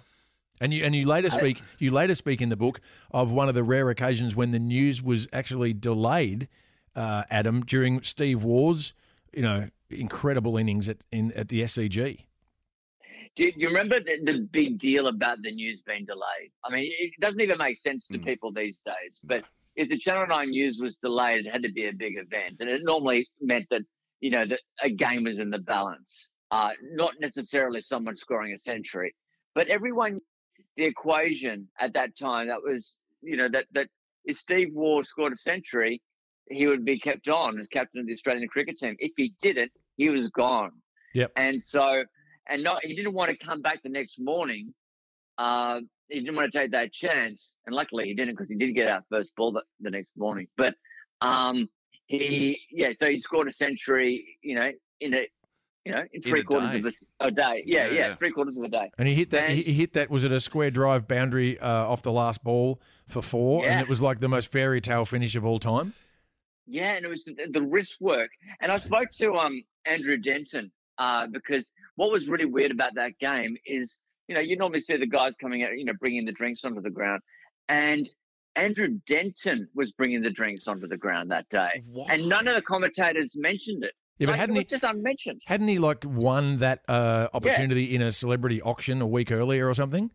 And 0.61 0.73
you 0.73 0.83
and 0.85 0.95
you 0.95 1.05
later 1.05 1.29
speak 1.29 1.61
you 1.79 1.91
later 1.91 2.15
speak 2.15 2.41
in 2.41 2.49
the 2.49 2.55
book 2.55 2.79
of 3.11 3.31
one 3.31 3.49
of 3.49 3.55
the 3.55 3.63
rare 3.63 3.89
occasions 3.89 4.35
when 4.35 4.51
the 4.51 4.59
news 4.59 5.01
was 5.01 5.27
actually 5.33 5.73
delayed, 5.73 6.47
uh, 6.95 7.23
Adam, 7.29 7.61
during 7.61 8.01
Steve 8.03 8.43
Waugh's, 8.43 8.93
you 9.33 9.41
know, 9.41 9.69
incredible 9.89 10.57
innings 10.57 10.87
at 10.87 10.97
in 11.11 11.31
at 11.33 11.49
the 11.49 11.61
SCG. 11.61 12.25
Do, 13.35 13.51
do 13.51 13.59
you 13.59 13.67
remember 13.67 13.99
the, 13.99 14.23
the 14.23 14.47
big 14.51 14.77
deal 14.77 15.07
about 15.07 15.41
the 15.41 15.51
news 15.51 15.81
being 15.81 16.05
delayed? 16.05 16.51
I 16.63 16.73
mean, 16.73 16.89
it 16.97 17.11
doesn't 17.19 17.41
even 17.41 17.57
make 17.57 17.77
sense 17.77 18.07
to 18.07 18.17
Mm. 18.17 18.25
people 18.25 18.51
these 18.53 18.81
days. 18.85 19.19
But 19.25 19.43
if 19.75 19.89
the 19.89 19.97
Channel 19.97 20.27
9 20.27 20.49
news 20.51 20.79
was 20.79 20.95
delayed, 20.95 21.45
it 21.45 21.51
had 21.51 21.61
to 21.63 21.71
be 21.71 21.87
a 21.87 21.91
big 21.91 22.17
event. 22.17 22.61
And 22.61 22.69
it 22.69 22.81
normally 22.83 23.27
meant 23.41 23.67
that, 23.71 23.81
you 24.21 24.29
know, 24.29 24.45
that 24.45 24.61
a 24.81 24.89
game 24.89 25.25
was 25.25 25.39
in 25.39 25.49
the 25.49 25.59
balance, 25.59 26.29
uh, 26.51 26.71
not 26.93 27.11
necessarily 27.19 27.81
someone 27.81 28.15
scoring 28.15 28.53
a 28.53 28.57
century. 28.57 29.13
But 29.53 29.67
everyone, 29.67 30.21
the 30.77 30.85
equation 30.85 31.67
at 31.79 31.93
that 31.93 32.15
time, 32.17 32.47
that 32.47 32.61
was, 32.61 32.97
you 33.21 33.37
know, 33.37 33.49
that, 33.49 33.65
that 33.73 33.87
if 34.25 34.35
Steve 34.35 34.73
Waugh 34.73 35.01
scored 35.01 35.33
a 35.33 35.37
century, 35.37 36.01
he 36.49 36.67
would 36.67 36.85
be 36.85 36.99
kept 36.99 37.27
on 37.27 37.57
as 37.57 37.67
captain 37.67 37.99
of 38.01 38.07
the 38.07 38.13
Australian 38.13 38.47
cricket 38.47 38.77
team. 38.77 38.95
If 38.99 39.13
he 39.17 39.33
didn't, 39.41 39.71
he 39.97 40.09
was 40.09 40.27
gone. 40.29 40.71
Yep. 41.13 41.31
And 41.35 41.61
so, 41.61 42.03
and 42.47 42.63
not 42.63 42.83
he 42.83 42.95
didn't 42.95 43.13
want 43.13 43.31
to 43.31 43.45
come 43.45 43.61
back 43.61 43.81
the 43.83 43.89
next 43.89 44.19
morning. 44.19 44.73
Uh, 45.37 45.81
he 46.09 46.19
didn't 46.19 46.35
want 46.35 46.51
to 46.51 46.57
take 46.57 46.71
that 46.71 46.91
chance, 46.91 47.55
and 47.65 47.75
luckily 47.75 48.05
he 48.05 48.13
didn't 48.13 48.35
because 48.35 48.49
he 48.49 48.55
did 48.55 48.73
get 48.73 48.87
out 48.87 49.03
first 49.09 49.35
ball 49.35 49.51
the, 49.51 49.63
the 49.79 49.89
next 49.89 50.11
morning. 50.15 50.47
But 50.55 50.75
um, 51.21 51.67
he, 52.05 52.59
yeah, 52.69 52.91
so 52.93 53.09
he 53.09 53.17
scored 53.17 53.47
a 53.47 53.51
century, 53.51 54.37
you 54.43 54.55
know, 54.55 54.71
in 54.99 55.13
a, 55.15 55.27
you 55.85 55.91
know, 55.91 56.03
in 56.13 56.21
three 56.21 56.41
a 56.41 56.43
quarters 56.43 56.71
day. 56.71 56.79
of 56.79 56.85
a 57.27 57.31
day. 57.31 57.63
Yeah, 57.65 57.85
Yeah, 57.85 57.91
yeah, 57.93 57.97
yeah. 58.09 58.15
three 58.15 58.31
quarters 58.31 58.57
of 58.57 58.63
a 58.63 58.67
day. 58.69 58.91
And 58.97 59.07
he 59.07 59.13
hit 59.13 59.29
that. 59.29 59.49
He, 59.49 59.57
And- 59.57 59.65
he 59.65 59.73
hit 59.73 59.93
that. 59.93 60.09
Was 60.09 60.23
it 60.23 60.31
a 60.31 60.39
square 60.41 60.71
drive 60.71 61.07
boundary 61.07 61.59
uh, 61.59 61.67
off 61.87 62.01
the 62.01 62.11
last 62.11 62.43
ball 62.43 62.81
for 63.07 63.21
four? 63.21 63.63
Yeah. 63.63 63.73
And 63.73 63.81
it 63.81 63.87
was 63.87 64.01
like 64.01 64.19
the 64.19 64.27
most 64.27 64.51
fairy 64.51 64.81
tale 64.81 65.05
finish 65.05 65.35
of 65.35 65.45
all 65.45 65.59
time. 65.59 65.93
Yeah, 66.67 66.93
and 66.95 67.05
it 67.05 67.09
was 67.09 67.25
the, 67.25 67.35
the 67.51 67.61
wrist 67.61 68.01
work. 68.01 68.31
And 68.61 68.71
I 68.71 68.77
spoke 68.77 69.11
to 69.17 69.33
um 69.35 69.61
Andrew 69.85 70.17
Denton 70.17 70.71
uh, 70.97 71.27
because 71.27 71.71
what 71.95 72.11
was 72.11 72.27
really 72.29 72.45
weird 72.45 72.71
about 72.71 72.95
that 72.95 73.19
game 73.19 73.55
is, 73.67 73.99
you 74.27 74.33
know, 74.33 74.41
you 74.41 74.57
normally 74.57 74.81
see 74.81 74.97
the 74.97 75.05
guys 75.05 75.35
coming 75.35 75.61
out, 75.63 75.77
you 75.77 75.85
know, 75.85 75.93
bringing 75.99 76.25
the 76.25 76.31
drinks 76.31 76.65
onto 76.65 76.81
the 76.81 76.89
ground, 76.89 77.21
and 77.69 78.07
Andrew 78.55 78.97
Denton 79.05 79.67
was 79.75 79.91
bringing 79.91 80.23
the 80.23 80.29
drinks 80.31 80.67
onto 80.67 80.87
the 80.87 80.97
ground 80.97 81.29
that 81.29 81.47
day, 81.49 81.83
and 82.09 82.27
none 82.27 82.47
of 82.47 82.55
the 82.55 82.61
commentators 82.63 83.35
mentioned 83.37 83.83
it. 83.83 83.93
Yeah, 84.17 84.27
but 84.27 84.31
Like, 84.33 84.39
hadn't 84.39 84.55
he? 84.55 84.63
just 84.65 84.83
unmentioned. 84.83 85.41
Hadn't 85.45 85.67
he 85.67 85.77
like 85.79 86.03
won 86.05 86.57
that 86.57 86.83
uh, 86.87 87.27
opportunity 87.33 87.93
in 87.95 88.01
a 88.01 88.11
celebrity 88.11 88.61
auction 88.61 89.01
a 89.01 89.07
week 89.07 89.31
earlier 89.31 89.67
or 89.69 89.73
something? 89.73 90.11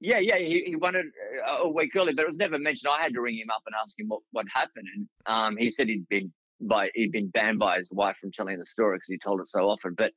Yeah, 0.00 0.18
yeah, 0.18 0.38
he, 0.38 0.62
he 0.66 0.76
won 0.76 0.94
it 0.94 1.06
uh, 1.46 1.64
a 1.64 1.68
week 1.68 1.94
earlier, 1.96 2.14
but 2.14 2.22
it 2.22 2.28
was 2.28 2.38
never 2.38 2.58
mentioned. 2.58 2.90
I 2.96 3.02
had 3.02 3.12
to 3.14 3.20
ring 3.20 3.36
him 3.36 3.50
up 3.50 3.62
and 3.66 3.74
ask 3.82 3.98
him 3.98 4.08
what, 4.08 4.20
what 4.32 4.46
happened, 4.54 4.86
and 4.94 5.08
um, 5.26 5.56
he 5.56 5.68
said 5.68 5.88
he'd 5.88 6.08
been 6.08 6.32
by 6.62 6.90
he'd 6.94 7.12
been 7.12 7.28
banned 7.28 7.58
by 7.58 7.76
his 7.78 7.90
wife 7.92 8.16
from 8.18 8.30
telling 8.32 8.58
the 8.58 8.64
story 8.66 8.96
because 8.96 9.08
he 9.08 9.18
told 9.18 9.40
it 9.40 9.48
so 9.48 9.68
often. 9.68 9.94
But 9.94 10.12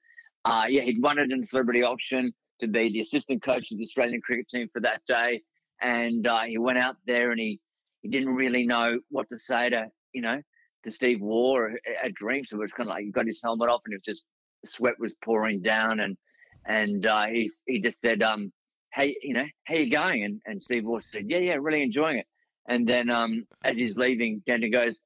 uh, 0.45 0.65
yeah, 0.69 0.81
he'd 0.83 1.01
won 1.01 1.17
it 1.19 1.31
in 1.31 1.41
a 1.41 1.45
celebrity 1.45 1.83
auction. 1.83 2.31
to 2.59 2.67
be 2.67 2.89
the 2.89 3.01
assistant 3.01 3.41
coach 3.43 3.71
of 3.71 3.77
the 3.77 3.83
Australian 3.83 4.21
cricket 4.21 4.47
team 4.47 4.69
for 4.71 4.79
that 4.81 5.01
day. 5.05 5.41
And 5.81 6.25
uh, 6.27 6.41
he 6.41 6.57
went 6.57 6.77
out 6.77 6.95
there 7.05 7.31
and 7.31 7.39
he, 7.39 7.59
he 8.01 8.09
didn't 8.09 8.35
really 8.35 8.65
know 8.65 8.99
what 9.09 9.27
to 9.29 9.39
say 9.39 9.69
to, 9.69 9.89
you 10.13 10.21
know, 10.21 10.41
to 10.83 10.91
Steve 10.91 11.21
Waugh 11.21 11.65
at, 11.65 12.05
at 12.05 12.13
Dream. 12.13 12.43
So 12.43 12.57
it 12.57 12.61
was 12.61 12.73
kind 12.73 12.89
of 12.89 12.95
like 12.95 13.05
he 13.05 13.11
got 13.11 13.25
his 13.25 13.41
helmet 13.43 13.69
off 13.69 13.81
and 13.85 13.93
it 13.93 13.97
was 13.97 14.15
just 14.15 14.25
sweat 14.65 14.95
was 14.99 15.15
pouring 15.23 15.61
down 15.61 15.99
and 15.99 16.17
and 16.65 17.05
uh, 17.05 17.25
he 17.27 17.49
he 17.67 17.81
just 17.81 17.99
said, 17.99 18.21
um, 18.21 18.51
"Hey, 18.93 19.15
you 19.21 19.33
know, 19.33 19.45
how 19.65 19.75
you 19.75 19.91
going?" 19.91 20.23
And 20.23 20.41
and 20.45 20.61
Steve 20.61 20.85
Waugh 20.85 20.99
said, 20.99 21.25
"Yeah, 21.27 21.39
yeah, 21.39 21.57
really 21.59 21.83
enjoying 21.83 22.19
it." 22.19 22.27
And 22.67 22.87
then 22.87 23.09
um, 23.09 23.45
as 23.63 23.77
he's 23.77 23.97
leaving, 23.97 24.41
Denton 24.45 24.71
goes, 24.71 25.03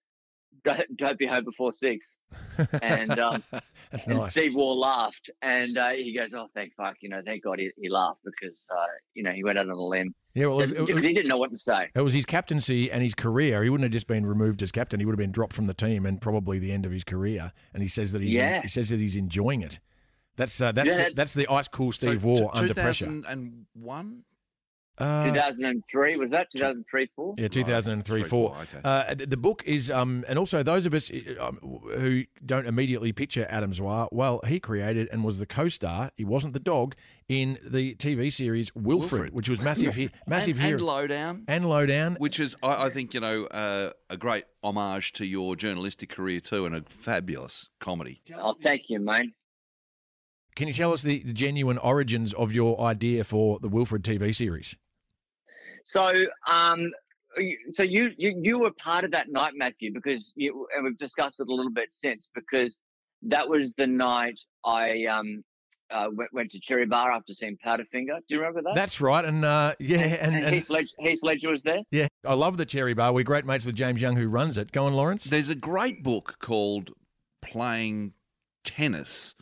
"Don't, 0.64 0.86
don't 0.98 1.18
be 1.18 1.26
home 1.26 1.46
before 1.46 1.74
six. 1.74 2.20
And 2.82 3.18
um, 3.18 3.44
That's 3.92 4.08
and 4.08 4.20
nice. 4.20 4.32
Steve 4.32 4.54
Waugh 4.54 4.74
laughed, 4.74 5.30
and 5.42 5.78
uh, 5.78 5.90
he 5.90 6.16
goes, 6.16 6.34
"Oh, 6.34 6.48
thank 6.54 6.74
fuck, 6.76 6.98
you 7.02 7.10
know, 7.10 7.22
thank 7.26 7.44
God 7.44 7.60
he, 7.60 7.72
he 7.78 7.90
laughed 7.90 8.22
because 8.24 8.68
uh, 8.72 8.86
you 9.14 9.24
know 9.24 9.32
he 9.32 9.44
went 9.44 9.58
out 9.58 9.70
on 9.70 9.72
a 9.72 9.82
limb 9.82 10.14
Yeah, 10.38 10.46
well, 10.48 10.60
it, 10.62 10.70
because 10.70 11.04
it, 11.04 11.08
he 11.08 11.14
didn't 11.14 11.28
know 11.30 11.38
what 11.38 11.50
to 11.52 11.58
say." 11.58 11.90
it 11.96 12.02
was 12.02 12.14
his 12.14 12.26
captaincy 12.26 12.92
and 12.92 13.02
his 13.02 13.16
career. 13.16 13.64
He 13.64 13.70
wouldn't 13.70 13.86
have 13.86 13.92
just 13.92 14.08
been 14.08 14.26
removed 14.26 14.62
as 14.62 14.72
captain. 14.72 15.00
He 15.00 15.06
would 15.06 15.14
have 15.14 15.18
been 15.18 15.32
dropped 15.32 15.54
from 15.54 15.66
the 15.68 15.74
team 15.74 16.06
and 16.06 16.22
probably 16.22 16.60
the 16.60 16.72
end 16.72 16.86
of 16.86 16.92
his 16.92 17.04
career. 17.04 17.52
And 17.74 17.82
he 17.82 17.90
says 17.90 18.12
that 18.12 18.22
he's 18.22 18.34
Yeah. 18.36 18.62
he 18.62 18.68
says 18.68 18.90
that 18.90 19.00
he's 19.00 19.16
enjoying 19.16 19.62
it. 19.62 19.80
That's 20.36 20.62
uh, 20.62 20.72
that's 20.72 20.88
Yeah, 20.88 20.94
the, 20.94 20.98
that's- 20.98 21.16
that's 21.16 21.34
the 21.34 21.48
ice 21.52 21.68
cool 21.68 21.92
Steve 21.92 22.22
so, 22.22 22.28
Waugh 22.28 22.38
t- 22.52 22.60
under 22.60 22.74
pressure. 22.76 23.06
2001? 23.08 24.24
Uh, 24.98 25.26
2003 25.26 26.16
was 26.18 26.32
that 26.32 26.50
2003 26.52 27.08
four? 27.16 27.36
yeah, 27.38 27.48
two 27.48 27.64
thousand 27.64 27.94
and 27.94 28.04
three, 28.06 28.22
Three, 28.22 28.30
four. 28.30 28.54
four, 28.56 28.62
okay. 28.64 28.80
Uh, 28.84 29.14
the, 29.14 29.28
the 29.28 29.38
book 29.38 29.62
is, 29.66 29.92
um, 29.92 30.26
and 30.28 30.40
also 30.40 30.64
those 30.64 30.88
of 30.88 30.94
us 30.96 31.12
um, 31.40 31.58
who 31.98 32.24
don't 32.46 32.66
immediately 32.66 33.12
picture 33.14 33.46
Adam 33.50 33.74
Zwar, 33.74 34.08
well, 34.12 34.42
he 34.48 34.60
created 34.60 35.08
and 35.12 35.24
was 35.24 35.38
the 35.38 35.46
co-star. 35.46 36.10
He 36.18 36.26
wasn't 36.26 36.54
the 36.54 36.60
dog 36.60 36.96
in 37.30 37.60
the 37.64 37.94
TV 37.96 38.34
series 38.34 38.74
Wilfred, 38.74 39.12
Wilfred. 39.12 39.34
which 39.34 39.50
was 39.50 39.62
massive, 39.62 39.94
hit 39.94 40.12
massive 40.28 40.58
and, 40.58 40.66
here 40.66 40.76
and 40.78 40.86
lowdown. 40.86 41.44
and 41.48 41.70
lowdown. 41.70 42.16
Which 42.20 42.40
is, 42.40 42.56
I, 42.64 42.86
I 42.86 42.90
think, 42.90 43.14
you 43.14 43.20
know, 43.20 43.46
uh, 43.46 43.92
a 44.10 44.18
great 44.18 44.46
homage 44.64 45.12
to 45.14 45.26
your 45.28 45.56
journalistic 45.56 46.10
career 46.10 46.40
too, 46.40 46.66
and 46.66 46.74
a 46.74 46.82
fabulous 46.88 47.70
comedy. 47.80 48.22
i'll 48.36 48.56
take 48.56 48.90
you, 48.90 49.00
mate. 49.00 49.30
Can 50.56 50.68
you 50.68 50.74
tell 50.74 50.92
us 50.92 51.04
the, 51.04 51.20
the 51.20 51.34
genuine 51.34 51.78
origins 51.78 52.34
of 52.34 52.52
your 52.52 52.82
idea 52.82 53.24
for 53.24 53.60
the 53.60 53.70
Wilfred 53.70 54.04
TV 54.04 54.34
series? 54.34 54.76
So, 55.88 56.12
um, 56.48 56.92
you- 57.38 57.58
so 57.72 57.82
you, 57.84 58.12
you 58.18 58.38
you 58.44 58.60
were 58.60 58.72
part 58.72 59.06
of 59.06 59.12
that 59.12 59.30
night, 59.30 59.54
Matthew, 59.56 59.94
because 59.94 60.34
you 60.36 60.68
and 60.76 60.84
we've 60.84 60.98
discussed 60.98 61.40
it 61.40 61.48
a 61.48 61.54
little 61.54 61.72
bit 61.72 61.90
since 61.92 62.30
because 62.36 62.80
that 63.24 63.48
was 63.48 63.74
the 63.76 63.88
night 63.88 64.38
I 64.66 65.06
um 65.06 65.44
uh, 65.90 66.08
went, 66.14 66.34
went 66.34 66.52
to 66.52 66.60
Cherry 66.60 66.86
Bar 66.86 67.10
after 67.14 67.32
seeing 67.34 67.58
Powderfinger. 67.66 68.18
Do 68.28 68.36
you 68.36 68.40
remember 68.40 68.62
that? 68.64 68.76
That's 68.76 69.00
right, 69.00 69.24
and 69.24 69.46
uh, 69.46 69.76
yeah, 69.80 70.00
and, 70.00 70.36
and, 70.36 70.46
and 70.48 70.56
Heath, 70.56 70.70
Ledger, 70.70 70.90
Heath 71.00 71.20
Ledger 71.24 71.52
was 71.52 71.64
there. 71.64 71.80
yeah, 71.92 72.08
I 72.26 72.34
love 72.34 72.58
the 72.58 72.66
Cherry 72.66 72.94
Bar. 72.94 73.14
We're 73.14 73.24
great 73.24 73.46
mates 73.46 73.64
with 73.66 73.76
James 73.78 74.02
Young, 74.02 74.18
who 74.18 74.28
runs 74.28 74.58
it. 74.58 74.74
Go 74.74 74.86
on, 74.88 74.94
Lawrence. 74.94 75.24
There's 75.24 75.50
a 75.50 75.56
great 75.56 76.04
book 76.04 76.36
called 76.40 76.92
Playing 77.42 78.12
Tennis 78.66 79.34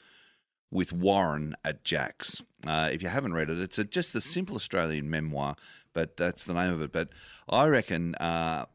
with 0.70 0.94
Warren 0.94 1.56
at 1.66 1.84
Jack's. 1.84 2.44
Uh, 2.68 2.90
if 2.94 3.02
you 3.02 3.10
haven't 3.10 3.34
read 3.34 3.50
it, 3.50 3.58
it's 3.60 3.80
a, 3.80 3.84
just 3.84 4.14
a 4.14 4.22
simple 4.22 4.56
Australian 4.56 5.10
memoir, 5.10 5.56
but 5.96 6.16
that's 6.18 6.46
the 6.46 6.54
name 6.54 6.72
of 6.72 6.82
it. 6.82 6.92
But 6.92 7.10
I 7.50 7.66
reckon 7.66 8.14
uh, 8.16 8.66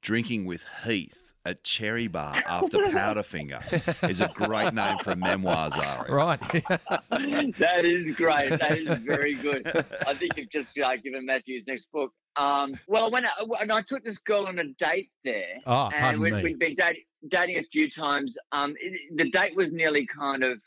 drinking 0.00 0.46
with 0.46 0.64
Heath 0.84 1.34
at 1.46 1.62
Cherry 1.62 2.08
Bar 2.08 2.34
after 2.46 2.78
Powderfinger 2.78 4.08
is 4.08 4.20
a 4.20 4.28
great 4.28 4.72
name 4.74 4.98
for 5.04 5.12
a 5.12 5.16
memoir, 5.16 5.70
Zwari. 5.70 6.08
Right. 6.08 6.40
that 7.58 7.84
is 7.84 8.10
great. 8.10 8.48
That 8.48 8.78
is 8.78 8.98
very 9.00 9.34
good. 9.34 9.66
I 10.06 10.14
think 10.14 10.36
you've 10.36 10.50
just 10.50 10.76
uh, 10.78 10.96
given 10.96 11.26
Matthew's 11.26 11.66
next 11.68 11.92
book. 11.92 12.10
Um, 12.36 12.76
well, 12.88 13.10
when 13.12 13.26
I, 13.26 13.30
when 13.46 13.70
I 13.70 13.82
took 13.82 14.02
this 14.04 14.18
girl 14.18 14.46
on 14.46 14.58
a 14.58 14.64
date 14.78 15.10
there, 15.22 15.58
Ah, 15.66 15.90
and 15.94 16.20
we'd, 16.20 16.32
me. 16.32 16.42
we'd 16.42 16.58
been 16.58 16.74
dating, 16.74 17.04
dating 17.28 17.58
a 17.58 17.62
few 17.62 17.88
times. 17.90 18.36
Um, 18.50 18.74
it, 18.80 19.16
the 19.16 19.30
date 19.30 19.54
was 19.54 19.70
nearly 19.72 20.06
kind 20.06 20.42
of 20.42 20.60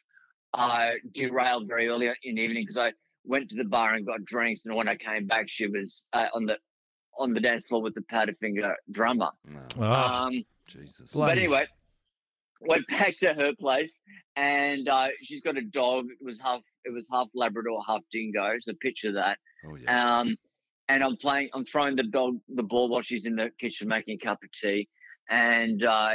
uh, 0.54 0.92
derailed 1.12 1.68
very 1.68 1.88
early 1.88 2.08
in 2.24 2.36
the 2.36 2.42
evening 2.42 2.63
because 2.63 2.77
I 2.77 2.94
went 3.27 3.50
to 3.50 3.55
the 3.55 3.63
bar 3.65 3.93
and 3.93 4.05
got 4.05 4.24
drinks, 4.25 4.65
and 4.65 4.75
when 4.75 4.88
I 4.88 4.96
came 4.96 5.27
back, 5.27 5.50
she 5.50 5.67
was 5.67 6.07
uh, 6.13 6.27
on 6.34 6.46
the 6.46 6.57
on 7.19 7.34
the 7.34 7.39
dance 7.39 7.67
floor 7.67 7.81
with 7.81 7.96
the 7.96 8.01
Powderfinger 8.01 8.74
drummer. 8.91 9.29
No, 9.46 9.60
Ah, 9.79 10.25
Um, 10.27 10.43
Jesus. 10.67 11.12
Bloody- 11.13 11.31
but 11.31 11.38
anyway, 11.39 11.65
went 12.62 12.88
back 13.00 13.17
to 13.17 13.34
her 13.34 13.53
place, 13.60 14.01
and 14.36 14.88
uh, 14.88 15.10
she's 15.22 15.41
got 15.41 15.57
a 15.57 15.62
dog. 15.62 16.05
It 16.19 16.24
was 16.24 16.39
half 16.39 16.62
it 16.86 16.93
was 16.93 17.07
half 17.12 17.29
Labrador, 17.34 17.84
half 17.88 18.01
dingo. 18.12 18.55
So 18.60 18.74
picture 18.79 19.10
of 19.10 19.15
that. 19.15 19.38
Oh, 19.65 19.75
yeah. 19.75 20.19
Um, 20.19 20.36
and 20.89 21.03
I'm 21.03 21.17
playing. 21.17 21.50
I'm 21.53 21.65
throwing 21.65 21.96
the 21.96 22.03
dog 22.03 22.38
the 22.48 22.63
ball 22.63 22.88
while 22.89 23.01
she's 23.01 23.25
in 23.25 23.36
the 23.36 23.50
kitchen 23.60 23.88
making 23.88 24.19
a 24.22 24.25
cup 24.25 24.41
of 24.43 24.51
tea, 24.51 24.88
and 25.29 25.84
uh, 25.84 26.13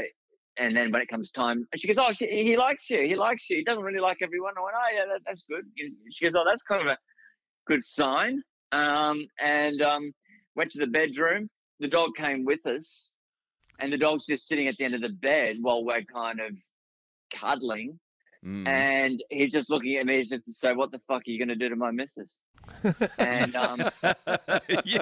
and 0.58 0.76
then 0.76 0.92
when 0.92 1.00
it 1.00 1.08
comes 1.08 1.30
time, 1.30 1.66
she 1.76 1.86
goes, 1.86 1.98
"Oh, 1.98 2.12
she, 2.12 2.26
he 2.26 2.56
likes 2.56 2.90
you. 2.90 3.00
He 3.06 3.14
likes 3.14 3.48
you. 3.48 3.58
He 3.58 3.64
doesn't 3.64 3.82
really 3.82 4.00
like 4.00 4.18
everyone." 4.22 4.54
I 4.58 4.62
went, 4.62 4.76
"Oh, 4.76 4.94
yeah, 4.94 5.04
that, 5.06 5.20
that's 5.26 5.42
good." 5.42 5.64
She 6.10 6.24
goes, 6.24 6.34
"Oh, 6.36 6.44
that's 6.46 6.62
kind 6.62 6.82
of 6.82 6.88
a 6.88 6.98
good 7.66 7.82
sign." 7.82 8.42
Um, 8.72 9.26
and 9.40 9.80
um, 9.82 10.12
went 10.54 10.70
to 10.72 10.78
the 10.78 10.86
bedroom. 10.86 11.48
The 11.80 11.88
dog 11.88 12.10
came 12.16 12.44
with 12.44 12.66
us, 12.66 13.12
and 13.80 13.92
the 13.92 13.98
dog's 13.98 14.26
just 14.26 14.46
sitting 14.46 14.68
at 14.68 14.76
the 14.78 14.84
end 14.84 14.94
of 14.94 15.00
the 15.00 15.10
bed 15.10 15.56
while 15.60 15.84
we're 15.84 16.02
kind 16.02 16.40
of 16.40 16.52
cuddling. 17.32 17.98
Mm. 18.44 18.66
And 18.66 19.22
he's 19.30 19.52
just 19.52 19.70
looking 19.70 19.96
at 19.96 20.06
me 20.06 20.20
as 20.20 20.32
if 20.32 20.42
to 20.44 20.52
say, 20.52 20.74
"What 20.74 20.90
the 20.90 21.00
fuck 21.08 21.22
are 21.26 21.30
you 21.30 21.38
going 21.38 21.48
to 21.48 21.56
do 21.56 21.68
to 21.68 21.76
my 21.76 21.90
missus?" 21.92 22.36
and 23.18 23.56
um, 23.56 23.80
yeah. 24.84 25.00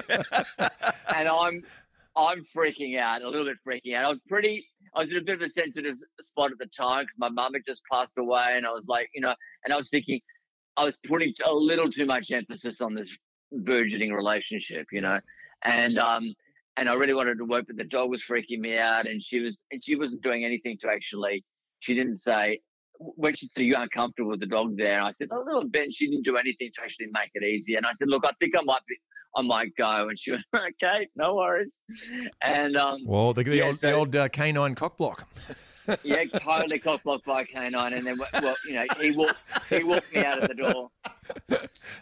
and 1.15 1.27
I'm 1.27 1.63
I'm 2.15 2.43
freaking 2.45 2.99
out, 2.99 3.21
a 3.21 3.29
little 3.29 3.45
bit 3.45 3.57
freaking 3.67 3.95
out. 3.95 4.05
I 4.05 4.09
was 4.09 4.21
pretty, 4.27 4.65
I 4.95 4.99
was 4.99 5.11
in 5.11 5.17
a 5.17 5.21
bit 5.21 5.35
of 5.35 5.41
a 5.41 5.49
sensitive 5.49 5.97
spot 6.21 6.51
at 6.51 6.57
the 6.57 6.65
time 6.65 7.03
because 7.05 7.17
my 7.17 7.29
mum 7.29 7.53
had 7.53 7.63
just 7.65 7.81
passed 7.91 8.17
away, 8.17 8.53
and 8.53 8.65
I 8.65 8.71
was 8.71 8.83
like, 8.87 9.09
you 9.13 9.21
know, 9.21 9.33
and 9.63 9.73
I 9.73 9.77
was 9.77 9.89
thinking, 9.89 10.19
I 10.77 10.83
was 10.83 10.97
putting 11.05 11.33
a 11.45 11.53
little 11.53 11.89
too 11.89 12.05
much 12.05 12.31
emphasis 12.31 12.81
on 12.81 12.93
this 12.93 13.17
burgeoning 13.51 14.13
relationship, 14.13 14.87
you 14.91 15.01
know, 15.01 15.19
and 15.63 15.97
um, 15.97 16.33
and 16.77 16.89
I 16.89 16.93
really 16.93 17.13
wanted 17.13 17.37
to 17.37 17.45
work, 17.45 17.65
but 17.67 17.77
the 17.77 17.83
dog 17.83 18.09
was 18.09 18.21
freaking 18.21 18.59
me 18.59 18.77
out, 18.77 19.07
and 19.07 19.21
she 19.21 19.39
was, 19.39 19.63
and 19.71 19.83
she 19.83 19.95
wasn't 19.95 20.23
doing 20.23 20.45
anything 20.45 20.77
to 20.81 20.89
actually, 20.89 21.43
she 21.79 21.93
didn't 21.93 22.17
say. 22.17 22.59
When 23.15 23.35
she 23.35 23.47
said, 23.47 23.63
you 23.63 23.73
Are 23.75 23.77
you 23.79 23.83
uncomfortable 23.83 24.31
with 24.31 24.39
the 24.39 24.45
dog 24.45 24.77
there? 24.77 24.97
And 24.99 25.07
I 25.07 25.11
said, 25.11 25.29
A 25.31 25.39
little 25.39 25.67
bit. 25.67 25.93
She 25.93 26.07
didn't 26.07 26.23
do 26.23 26.37
anything 26.37 26.69
to 26.75 26.81
actually 26.83 27.07
make 27.11 27.31
it 27.33 27.43
easier. 27.43 27.77
And 27.77 27.85
I 27.85 27.93
said, 27.93 28.07
Look, 28.07 28.25
I 28.25 28.31
think 28.39 28.53
I 28.57 28.61
might 28.63 28.85
be, 28.87 28.95
I 29.35 29.41
might 29.41 29.75
go. 29.75 30.09
And 30.09 30.19
she 30.19 30.31
went, 30.31 30.43
okay, 30.55 31.07
no 31.15 31.35
worries. 31.35 31.79
And 32.43 32.77
um, 32.77 32.99
well, 33.05 33.33
the, 33.33 33.43
the 33.43 33.57
Yeah, 33.57 33.65
old, 33.67 33.77
the 33.79 33.91
old 33.93 34.15
uh, 34.15 34.29
canine 34.29 34.75
cockblock. 34.75 35.23
yeah, 36.03 36.25
totally 36.25 36.79
cockblocked 36.79 37.23
by 37.25 37.41
a 37.41 37.45
canine. 37.45 37.93
And 37.93 38.05
then, 38.05 38.19
well, 38.41 38.55
you 38.65 38.73
know, 38.75 38.85
he 38.99 39.11
walked, 39.11 39.35
he 39.69 39.83
walked 39.83 40.13
me 40.13 40.23
out 40.23 40.43
of 40.43 40.47
the 40.47 40.55
door. 40.55 40.89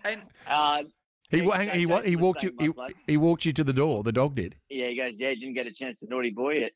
And 0.04 0.22
Uh, 0.48 0.84
He 1.30 1.38
Yeah, 1.38 1.46
wa- 1.46 1.56
hang- 1.56 1.70
he, 1.70 1.80
he 2.10 2.16
walked 2.16 2.42
you 2.44 2.54
he, 2.60 2.72
he 3.06 3.18
walked 3.18 3.46
you 3.46 3.54
to 3.54 3.64
the 3.64 3.74
door. 3.74 4.02
The 4.04 4.12
dog 4.12 4.34
did. 4.36 4.56
yeah, 4.70 4.88
he 4.88 4.96
goes, 4.96 5.20
yeah, 5.20 5.30
didn't 5.30 5.54
get 5.54 5.68
a 5.68 5.72
chance 5.72 6.00
to 6.00 6.08
naughty 6.10 6.32
boy 6.32 6.56
it, 6.56 6.74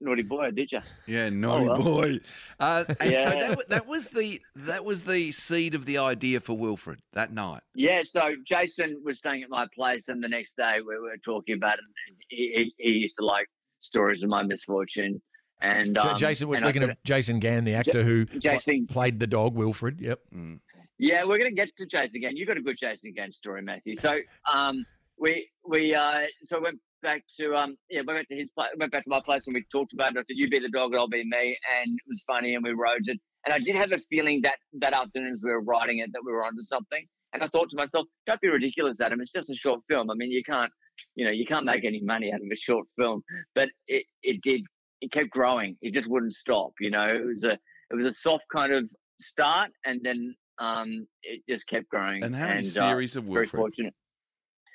naughty 0.00 0.22
boy, 0.22 0.50
did 0.52 0.70
you? 0.70 0.80
Yeah, 1.06 1.30
naughty 1.30 1.66
well. 1.68 1.82
boy. 1.82 2.18
Uh, 2.60 2.84
and 3.00 3.18
so 3.18 3.30
that, 3.30 3.68
that 3.68 3.86
was 3.86 4.10
the 4.10 4.40
that 4.54 4.84
was 4.84 5.02
the 5.02 5.32
seed 5.32 5.74
of 5.74 5.84
the 5.84 5.98
idea 5.98 6.38
for 6.38 6.56
Wilfred 6.56 7.00
that 7.14 7.32
night. 7.32 7.62
Yeah, 7.74 8.02
so 8.04 8.34
Jason 8.44 9.00
was 9.04 9.18
staying 9.18 9.42
at 9.42 9.50
my 9.50 9.66
place, 9.74 10.08
and 10.08 10.22
the 10.22 10.28
next 10.28 10.56
day 10.56 10.78
we 10.78 10.96
were 10.98 11.16
talking 11.24 11.56
about 11.56 11.74
it. 11.78 11.84
And 12.08 12.16
he, 12.28 12.72
he, 12.78 12.92
he 12.92 12.98
used 13.00 13.16
to 13.16 13.24
like 13.24 13.48
stories 13.80 14.22
of 14.22 14.30
my 14.30 14.42
misfortune. 14.42 15.20
And 15.60 15.96
J- 15.96 16.00
um, 16.00 16.16
Jason, 16.18 16.46
we're 16.46 16.54
and 16.56 16.64
speaking 16.66 16.88
of 16.88 16.96
Jason 17.02 17.40
Gann, 17.40 17.64
the 17.64 17.74
actor 17.74 18.04
who 18.04 18.26
pl- 18.26 18.38
Jason 18.38 18.86
played 18.86 19.18
the 19.18 19.26
dog 19.26 19.54
Wilfred. 19.56 20.00
Yep. 20.00 20.20
Mm. 20.32 20.60
Yeah, 20.98 21.24
we're 21.24 21.38
going 21.38 21.50
to 21.50 21.54
get 21.54 21.68
to 21.78 21.86
Jason 21.86 22.22
Gann. 22.22 22.36
You 22.36 22.44
got 22.44 22.56
a 22.56 22.60
good 22.60 22.76
Jason 22.78 23.12
Gann 23.14 23.30
story, 23.30 23.62
Matthew. 23.62 23.94
So, 23.96 24.18
um, 24.52 24.84
we 25.18 25.48
we 25.64 25.94
uh, 25.94 26.26
so 26.42 26.60
went 26.60 26.78
back 27.02 27.22
to 27.38 27.54
um, 27.54 27.76
yeah, 27.90 28.02
we 28.06 28.14
went 28.14 28.28
to 28.28 28.36
his 28.36 28.50
place, 28.50 28.70
went 28.78 28.92
back 28.92 29.04
to 29.04 29.10
my 29.10 29.20
place, 29.24 29.46
and 29.46 29.54
we 29.54 29.64
talked 29.70 29.92
about 29.92 30.12
it. 30.12 30.18
I 30.18 30.22
said, 30.22 30.36
"You 30.36 30.48
be 30.48 30.58
the 30.58 30.68
dog, 30.68 30.94
I'll 30.94 31.08
be 31.08 31.24
me," 31.24 31.56
and 31.80 31.90
it 31.90 32.08
was 32.08 32.22
funny, 32.26 32.54
and 32.54 32.64
we 32.64 32.72
wrote 32.72 33.06
it. 33.06 33.18
And 33.44 33.54
I 33.54 33.58
did 33.58 33.76
have 33.76 33.92
a 33.92 33.98
feeling 33.98 34.40
that 34.42 34.56
that 34.80 34.92
afternoon 34.92 35.32
as 35.32 35.42
we 35.42 35.50
were 35.50 35.62
writing 35.62 35.98
it 35.98 36.12
that 36.12 36.22
we 36.24 36.32
were 36.32 36.44
onto 36.44 36.62
something. 36.62 37.06
And 37.32 37.42
I 37.42 37.46
thought 37.46 37.70
to 37.70 37.76
myself, 37.76 38.06
"Don't 38.26 38.40
be 38.40 38.48
ridiculous, 38.48 39.00
Adam. 39.00 39.20
It's 39.20 39.30
just 39.30 39.50
a 39.50 39.54
short 39.54 39.80
film. 39.88 40.10
I 40.10 40.14
mean, 40.14 40.30
you 40.30 40.42
can't, 40.42 40.72
you 41.14 41.24
know, 41.24 41.30
you 41.30 41.46
can't 41.46 41.64
make 41.64 41.84
any 41.84 42.00
money 42.00 42.32
out 42.32 42.40
of 42.40 42.46
a 42.52 42.56
short 42.56 42.86
film." 42.96 43.22
But 43.54 43.68
it 43.86 44.04
it 44.22 44.42
did. 44.42 44.62
It 45.00 45.12
kept 45.12 45.30
growing. 45.30 45.76
It 45.80 45.94
just 45.94 46.08
wouldn't 46.08 46.32
stop. 46.32 46.72
You 46.80 46.90
know, 46.90 47.06
it 47.06 47.24
was 47.24 47.44
a 47.44 47.52
it 47.52 47.94
was 47.94 48.06
a 48.06 48.12
soft 48.12 48.46
kind 48.52 48.72
of 48.72 48.88
start, 49.20 49.70
and 49.84 50.00
then 50.02 50.34
um, 50.58 51.06
it 51.22 51.42
just 51.48 51.66
kept 51.66 51.88
growing. 51.88 52.22
And 52.22 52.34
how 52.34 52.48
many 52.48 52.66
uh, 52.66 52.70
series 52.70 53.16
of 53.16 53.24
very 53.24 53.46
fortunate. 53.46 53.94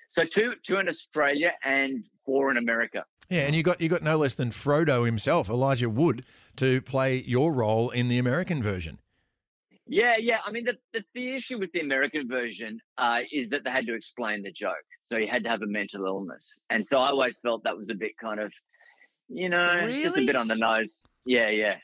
So 0.08 0.26
two 0.26 0.54
two 0.64 0.78
in 0.78 0.88
Australia 0.88 1.54
and 1.64 2.08
four 2.26 2.52
in 2.52 2.58
America. 2.58 3.06
Yeah, 3.30 3.42
and 3.42 3.56
you 3.56 3.64
got 3.64 3.82
you 3.82 3.90
got 3.90 4.04
no 4.04 4.18
less 4.18 4.36
than 4.36 4.52
Frodo 4.52 5.06
himself, 5.06 5.50
Elijah 5.50 5.90
Wood, 5.90 6.26
to 6.58 6.82
play 6.82 7.24
your 7.26 7.54
role 7.54 7.90
in 7.90 8.08
the 8.10 8.18
American 8.18 8.62
version. 8.62 9.00
Yeah, 9.88 10.16
yeah. 10.18 10.38
I 10.46 10.52
mean, 10.52 10.64
the, 10.64 10.78
the, 10.94 11.04
the 11.14 11.36
issue 11.36 11.58
with 11.60 11.72
the 11.74 11.82
American 11.82 12.28
version 12.28 12.80
uh, 12.98 13.22
is 13.34 13.50
that 13.50 13.66
they 13.66 13.70
had 13.70 13.86
to 13.88 13.94
explain 13.94 14.42
the 14.42 14.52
joke. 14.52 14.76
So 15.02 15.18
you 15.18 15.28
had 15.28 15.44
to 15.44 15.50
have 15.50 15.62
a 15.62 15.68
mental 15.68 16.06
illness. 16.06 16.62
And 16.70 16.86
so 16.86 17.00
I 17.00 17.10
always 17.10 17.40
felt 17.42 17.66
that 17.66 17.76
was 17.76 17.90
a 17.90 17.96
bit 17.96 18.18
kind 18.18 18.40
of, 18.40 18.54
you 19.28 19.50
know, 19.50 19.86
just 19.86 20.18
a 20.18 20.26
bit 20.26 20.38
on 20.38 20.48
the 20.48 20.56
nose. 20.56 21.02
Yeah, 21.26 21.50
yeah. 21.50 21.78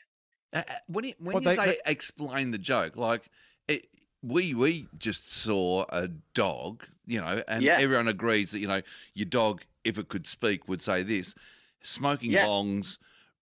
Uh, 0.52 0.62
uh, 0.66 0.72
when 0.86 1.04
you, 1.04 1.14
when 1.18 1.34
Well, 1.34 1.42
you 1.42 1.50
they- 1.50 1.72
say 1.72 1.78
explain 1.84 2.52
the 2.52 2.58
joke, 2.58 2.96
like 2.96 3.22
it, 3.70 3.86
we 4.22 4.54
we 4.54 4.88
just 4.98 5.32
saw 5.32 5.84
a 5.88 6.08
dog, 6.34 6.84
you 7.06 7.20
know, 7.20 7.42
and 7.48 7.62
Yeah. 7.62 7.78
everyone 7.78 8.08
agrees 8.08 8.50
that 8.52 8.58
you 8.58 8.66
know 8.68 8.82
your 9.14 9.26
dog, 9.26 9.62
if 9.84 9.98
it 9.98 10.08
could 10.08 10.26
speak, 10.26 10.68
would 10.68 10.82
say 10.82 11.02
this: 11.02 11.34
smoking 11.82 12.32
Yeah. 12.32 12.44
bongs 12.46 12.98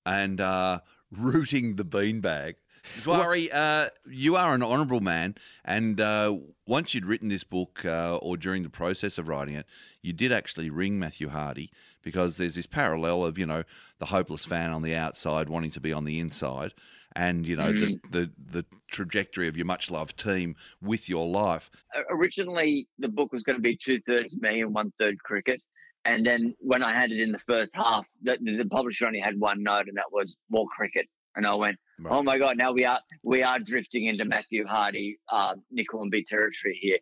and 0.07 0.41
uh, 0.41 0.81
rooting 1.11 1.77
the 1.77 1.85
beanbag. 1.85 2.55
Zwari, 2.97 3.51
uh, 3.53 3.89
you 4.09 4.37
are 4.37 4.55
an 4.55 4.63
honourable 4.63 5.01
man, 5.01 5.35
and 5.65 6.01
uh, 6.01 6.39
once 6.65 6.95
you'd 6.95 7.05
written 7.05 7.29
this 7.29 7.45
book, 7.45 7.85
uh, 7.85 8.17
or 8.17 8.37
during 8.39 8.63
the 8.63 8.71
process 8.71 9.19
of 9.19 9.29
writing 9.29 9.55
it, 9.55 9.67
you 10.01 10.13
did 10.15 10.33
actually 10.33 10.71
ring 10.71 10.99
Matthew 10.99 11.29
Hardy 11.29 11.71
because 12.03 12.37
there's 12.39 12.55
this 12.55 12.67
parallel 12.67 13.25
of 13.25 13.37
you 13.37 13.45
know 13.47 13.65
the 13.99 14.07
hopeless 14.07 14.47
fan 14.47 14.71
on 14.71 14.83
the 14.83 14.95
outside 14.95 15.49
wanting 15.51 15.73
to 15.73 15.81
be 15.81 15.93
on 15.93 16.05
the 16.05 16.19
inside, 16.21 16.73
and 17.19 17.47
you 17.49 17.57
know 17.57 17.73
the, 17.73 17.99
the 18.11 18.31
the 18.53 18.65
trajectory 18.87 19.49
of 19.49 19.57
your 19.57 19.67
much 19.67 19.91
loved 19.91 20.17
team 20.17 20.55
with 20.81 21.09
your 21.09 21.27
life. 21.27 21.69
Originally, 22.11 22.89
the 22.99 23.09
book 23.09 23.33
was 23.33 23.43
going 23.43 23.57
to 23.57 23.63
be 23.63 23.77
two 23.77 24.01
thirds 24.07 24.37
me 24.41 24.63
and 24.63 24.73
one 24.73 24.93
third 24.99 25.19
cricket. 25.23 25.61
And 26.05 26.25
then 26.25 26.55
when 26.61 26.83
I 26.83 26.93
had 26.93 27.11
it 27.11 27.21
in 27.21 27.33
the 27.33 27.41
first 27.41 27.77
half, 27.77 28.09
the, 28.23 28.39
the 28.41 28.65
publisher 28.71 29.07
only 29.07 29.19
had 29.19 29.39
one 29.39 29.63
note, 29.63 29.89
and 29.89 29.97
that 29.97 30.11
was 30.11 30.37
more 30.49 30.67
cricket. 30.75 31.07
And 31.35 31.45
I 31.47 31.55
went, 31.55 31.77
Right. 32.01 32.15
oh 32.15 32.23
my 32.23 32.39
god, 32.39 32.57
now 32.57 32.71
we 32.73 32.85
are 32.85 33.01
we 33.25 33.43
are 33.43 33.59
drifting 33.59 34.05
into 34.07 34.25
Matthew 34.25 34.65
Hardy, 34.65 35.19
uh, 35.29 35.57
Nick 35.73 35.89
Hornby 35.91 36.23
territory 36.23 36.79
here. 36.81 36.99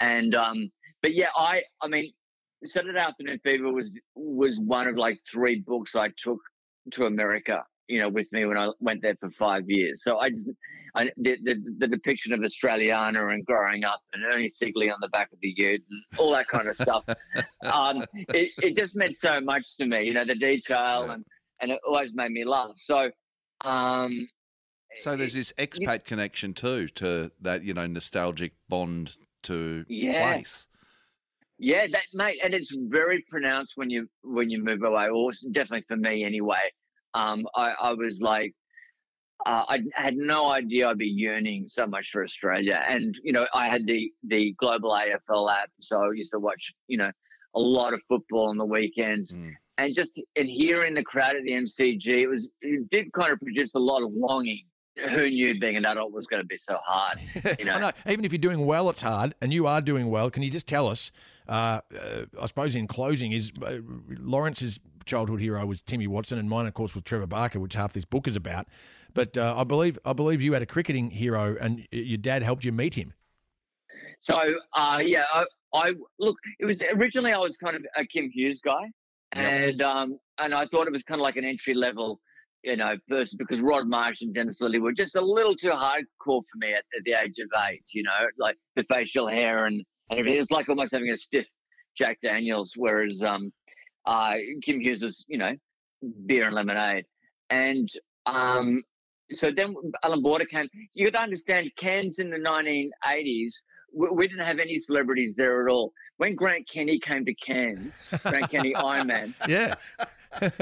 And 0.00 0.34
um, 0.34 0.68
but 1.00 1.14
yeah, 1.14 1.28
I 1.36 1.62
I 1.80 1.86
mean, 1.86 2.12
Saturday 2.64 2.98
Afternoon 2.98 3.38
Fever 3.44 3.72
was 3.72 3.96
was 4.16 4.58
one 4.58 4.88
of 4.88 4.96
like 4.96 5.18
three 5.30 5.60
books 5.60 5.94
I 5.94 6.08
took 6.16 6.40
to 6.92 7.04
America, 7.06 7.62
you 7.90 8.00
know, 8.00 8.08
with 8.08 8.30
me 8.32 8.44
when 8.46 8.56
I 8.56 8.70
went 8.80 9.02
there 9.02 9.16
for 9.16 9.30
five 9.30 9.64
years. 9.68 10.02
So 10.04 10.18
I 10.18 10.30
just 10.30 10.48
I, 10.94 11.04
the, 11.16 11.36
the 11.42 11.54
the 11.78 11.86
depiction 11.86 12.32
of 12.32 12.40
Australiana 12.40 13.32
and 13.32 13.44
growing 13.44 13.84
up 13.84 14.00
and 14.12 14.24
Ernie 14.24 14.48
Sigley 14.48 14.90
on 14.90 14.98
the 15.00 15.08
back 15.08 15.32
of 15.32 15.38
the 15.40 15.52
Ute 15.56 15.82
and 15.90 16.18
all 16.18 16.32
that 16.32 16.48
kind 16.48 16.68
of 16.68 16.76
stuff. 16.76 17.04
um, 17.72 18.02
it, 18.14 18.50
it 18.62 18.76
just 18.76 18.96
meant 18.96 19.16
so 19.16 19.40
much 19.40 19.76
to 19.76 19.86
me, 19.86 20.04
you 20.04 20.14
know, 20.14 20.24
the 20.24 20.34
detail 20.34 21.04
Yeah. 21.06 21.14
and 21.14 21.24
and 21.60 21.70
it 21.72 21.80
always 21.86 22.14
made 22.14 22.30
me 22.30 22.44
laugh. 22.44 22.72
So. 22.76 23.10
Um, 23.62 24.28
So 24.96 25.14
there's 25.16 25.34
this 25.34 25.52
expat 25.58 26.04
connection 26.04 26.54
too 26.54 26.88
to 26.88 27.30
that 27.40 27.62
you 27.62 27.74
know 27.74 27.86
nostalgic 27.86 28.52
bond 28.68 29.16
to 29.44 29.84
Yeah. 29.88 30.20
place. 30.20 30.66
Yeah, 31.62 31.86
that 31.92 32.06
mate, 32.14 32.40
and 32.42 32.54
it's 32.54 32.74
very 32.88 33.22
pronounced 33.28 33.74
when 33.76 33.90
you 33.90 34.08
when 34.22 34.48
you 34.48 34.64
move 34.64 34.82
away. 34.82 35.08
Or 35.10 35.30
definitely 35.52 35.84
for 35.86 35.96
me, 35.98 36.24
anyway. 36.24 36.72
Um, 37.14 37.46
I, 37.54 37.72
I 37.80 37.92
was 37.94 38.20
like, 38.22 38.54
uh, 39.46 39.64
I 39.68 39.80
had 39.94 40.16
no 40.16 40.50
idea 40.50 40.88
I'd 40.88 40.98
be 40.98 41.06
yearning 41.08 41.66
so 41.66 41.86
much 41.86 42.10
for 42.10 42.22
Australia, 42.22 42.84
and 42.86 43.18
you 43.24 43.32
know, 43.32 43.46
I 43.54 43.68
had 43.68 43.86
the 43.86 44.12
the 44.26 44.54
global 44.58 44.90
AFL 44.90 45.50
app, 45.52 45.70
so 45.80 46.02
I 46.02 46.10
used 46.14 46.32
to 46.32 46.38
watch, 46.38 46.72
you 46.88 46.98
know, 46.98 47.10
a 47.54 47.60
lot 47.60 47.94
of 47.94 48.02
football 48.08 48.48
on 48.48 48.58
the 48.58 48.66
weekends, 48.66 49.36
Mm. 49.38 49.52
and 49.78 49.94
just 49.94 50.20
and 50.36 50.46
hearing 50.48 50.94
the 50.94 51.02
crowd 51.02 51.36
at 51.36 51.42
the 51.44 51.52
MCG, 51.52 52.06
it 52.22 52.26
was 52.28 52.50
it 52.60 52.88
did 52.90 53.12
kind 53.12 53.32
of 53.32 53.40
produce 53.40 53.74
a 53.74 53.78
lot 53.78 54.02
of 54.02 54.12
longing. 54.12 54.64
Who 55.08 55.30
knew 55.30 55.58
being 55.58 55.76
an 55.76 55.86
adult 55.86 56.12
was 56.12 56.26
going 56.26 56.42
to 56.42 56.46
be 56.46 56.58
so 56.58 56.76
hard? 56.84 57.18
You 57.58 57.64
know? 57.64 57.78
Know. 57.78 57.90
Even 58.06 58.24
if 58.26 58.32
you're 58.32 58.38
doing 58.38 58.66
well, 58.66 58.90
it's 58.90 59.00
hard, 59.00 59.34
and 59.40 59.50
you 59.54 59.66
are 59.66 59.80
doing 59.80 60.10
well. 60.10 60.30
Can 60.30 60.42
you 60.42 60.50
just 60.50 60.66
tell 60.66 60.88
us? 60.88 61.10
Uh, 61.48 61.80
uh, 61.98 62.26
I 62.40 62.44
suppose 62.46 62.74
in 62.74 62.86
closing, 62.86 63.32
is 63.32 63.50
uh, 63.64 63.78
Lawrence's 64.18 64.78
childhood 65.04 65.40
hero 65.40 65.64
was 65.66 65.80
Timmy 65.80 66.06
Watson, 66.06 66.38
and 66.38 66.48
mine, 66.48 66.66
of 66.66 66.74
course, 66.74 66.94
was 66.94 67.04
Trevor 67.04 67.26
Barker, 67.26 67.60
which 67.60 67.74
half 67.74 67.92
this 67.92 68.04
book 68.04 68.26
is 68.26 68.36
about. 68.36 68.66
But 69.14 69.36
uh, 69.36 69.54
I 69.56 69.64
believe 69.64 69.98
I 70.04 70.12
believe 70.12 70.42
you 70.42 70.52
had 70.52 70.62
a 70.62 70.66
cricketing 70.66 71.10
hero, 71.10 71.56
and 71.60 71.86
your 71.90 72.18
dad 72.18 72.42
helped 72.42 72.64
you 72.64 72.72
meet 72.72 72.94
him. 72.94 73.14
So 74.20 74.38
uh, 74.74 75.02
yeah, 75.04 75.24
I, 75.32 75.44
I 75.74 75.92
look. 76.18 76.36
It 76.58 76.64
was 76.64 76.82
originally 76.94 77.32
I 77.32 77.38
was 77.38 77.56
kind 77.56 77.76
of 77.76 77.82
a 77.96 78.04
Kim 78.04 78.30
Hughes 78.30 78.60
guy, 78.60 78.90
and 79.32 79.82
um, 79.82 80.18
and 80.38 80.54
I 80.54 80.66
thought 80.66 80.86
it 80.86 80.92
was 80.92 81.02
kind 81.02 81.20
of 81.20 81.22
like 81.22 81.36
an 81.36 81.44
entry 81.44 81.74
level, 81.74 82.20
you 82.62 82.76
know, 82.76 82.96
person 83.08 83.38
because 83.38 83.60
Rod 83.60 83.88
Marsh 83.88 84.22
and 84.22 84.34
Dennis 84.34 84.60
Lillee 84.60 84.80
were 84.80 84.92
just 84.92 85.16
a 85.16 85.20
little 85.20 85.56
too 85.56 85.70
hardcore 85.70 86.04
for 86.18 86.56
me 86.56 86.72
at, 86.72 86.84
at 86.96 87.04
the 87.04 87.12
age 87.12 87.38
of 87.38 87.48
eight. 87.68 87.84
You 87.92 88.02
know, 88.02 88.26
like 88.38 88.56
the 88.76 88.84
facial 88.84 89.26
hair 89.26 89.66
and 89.66 89.82
and 90.10 90.18
everything. 90.18 90.36
It 90.36 90.40
was 90.40 90.50
like 90.50 90.68
almost 90.68 90.92
having 90.92 91.10
a 91.10 91.16
stiff 91.16 91.48
Jack 91.96 92.20
Daniels, 92.20 92.74
whereas 92.76 93.22
um, 93.22 93.52
uh, 94.06 94.34
Kim 94.62 94.80
Hughes 94.80 95.02
was, 95.02 95.24
you 95.28 95.38
know, 95.38 95.52
beer 96.26 96.46
and 96.46 96.54
lemonade, 96.54 97.04
and 97.50 97.88
um. 98.26 98.82
So 99.32 99.52
then 99.52 99.76
Allan 100.02 100.22
Border 100.22 100.44
came. 100.44 100.68
You 100.92 101.08
got 101.08 101.18
to 101.18 101.22
understand, 101.22 101.70
Cairns 101.76 102.18
in 102.18 102.30
the 102.30 102.36
1980s 102.36 103.52
we, 103.94 104.08
we 104.10 104.26
didn't 104.28 104.44
have 104.44 104.58
any 104.58 104.76
celebrities 104.76 105.36
there 105.36 105.64
at 105.64 105.70
all. 105.70 105.92
When 106.16 106.34
Grant 106.34 106.68
Kenny 106.68 106.98
came 106.98 107.24
to 107.24 107.34
Cairns, 107.34 108.12
Grant 108.24 108.50
Kenny 108.50 108.74
Iron 108.74 109.06
Man, 109.06 109.32
Yeah. 109.46 109.74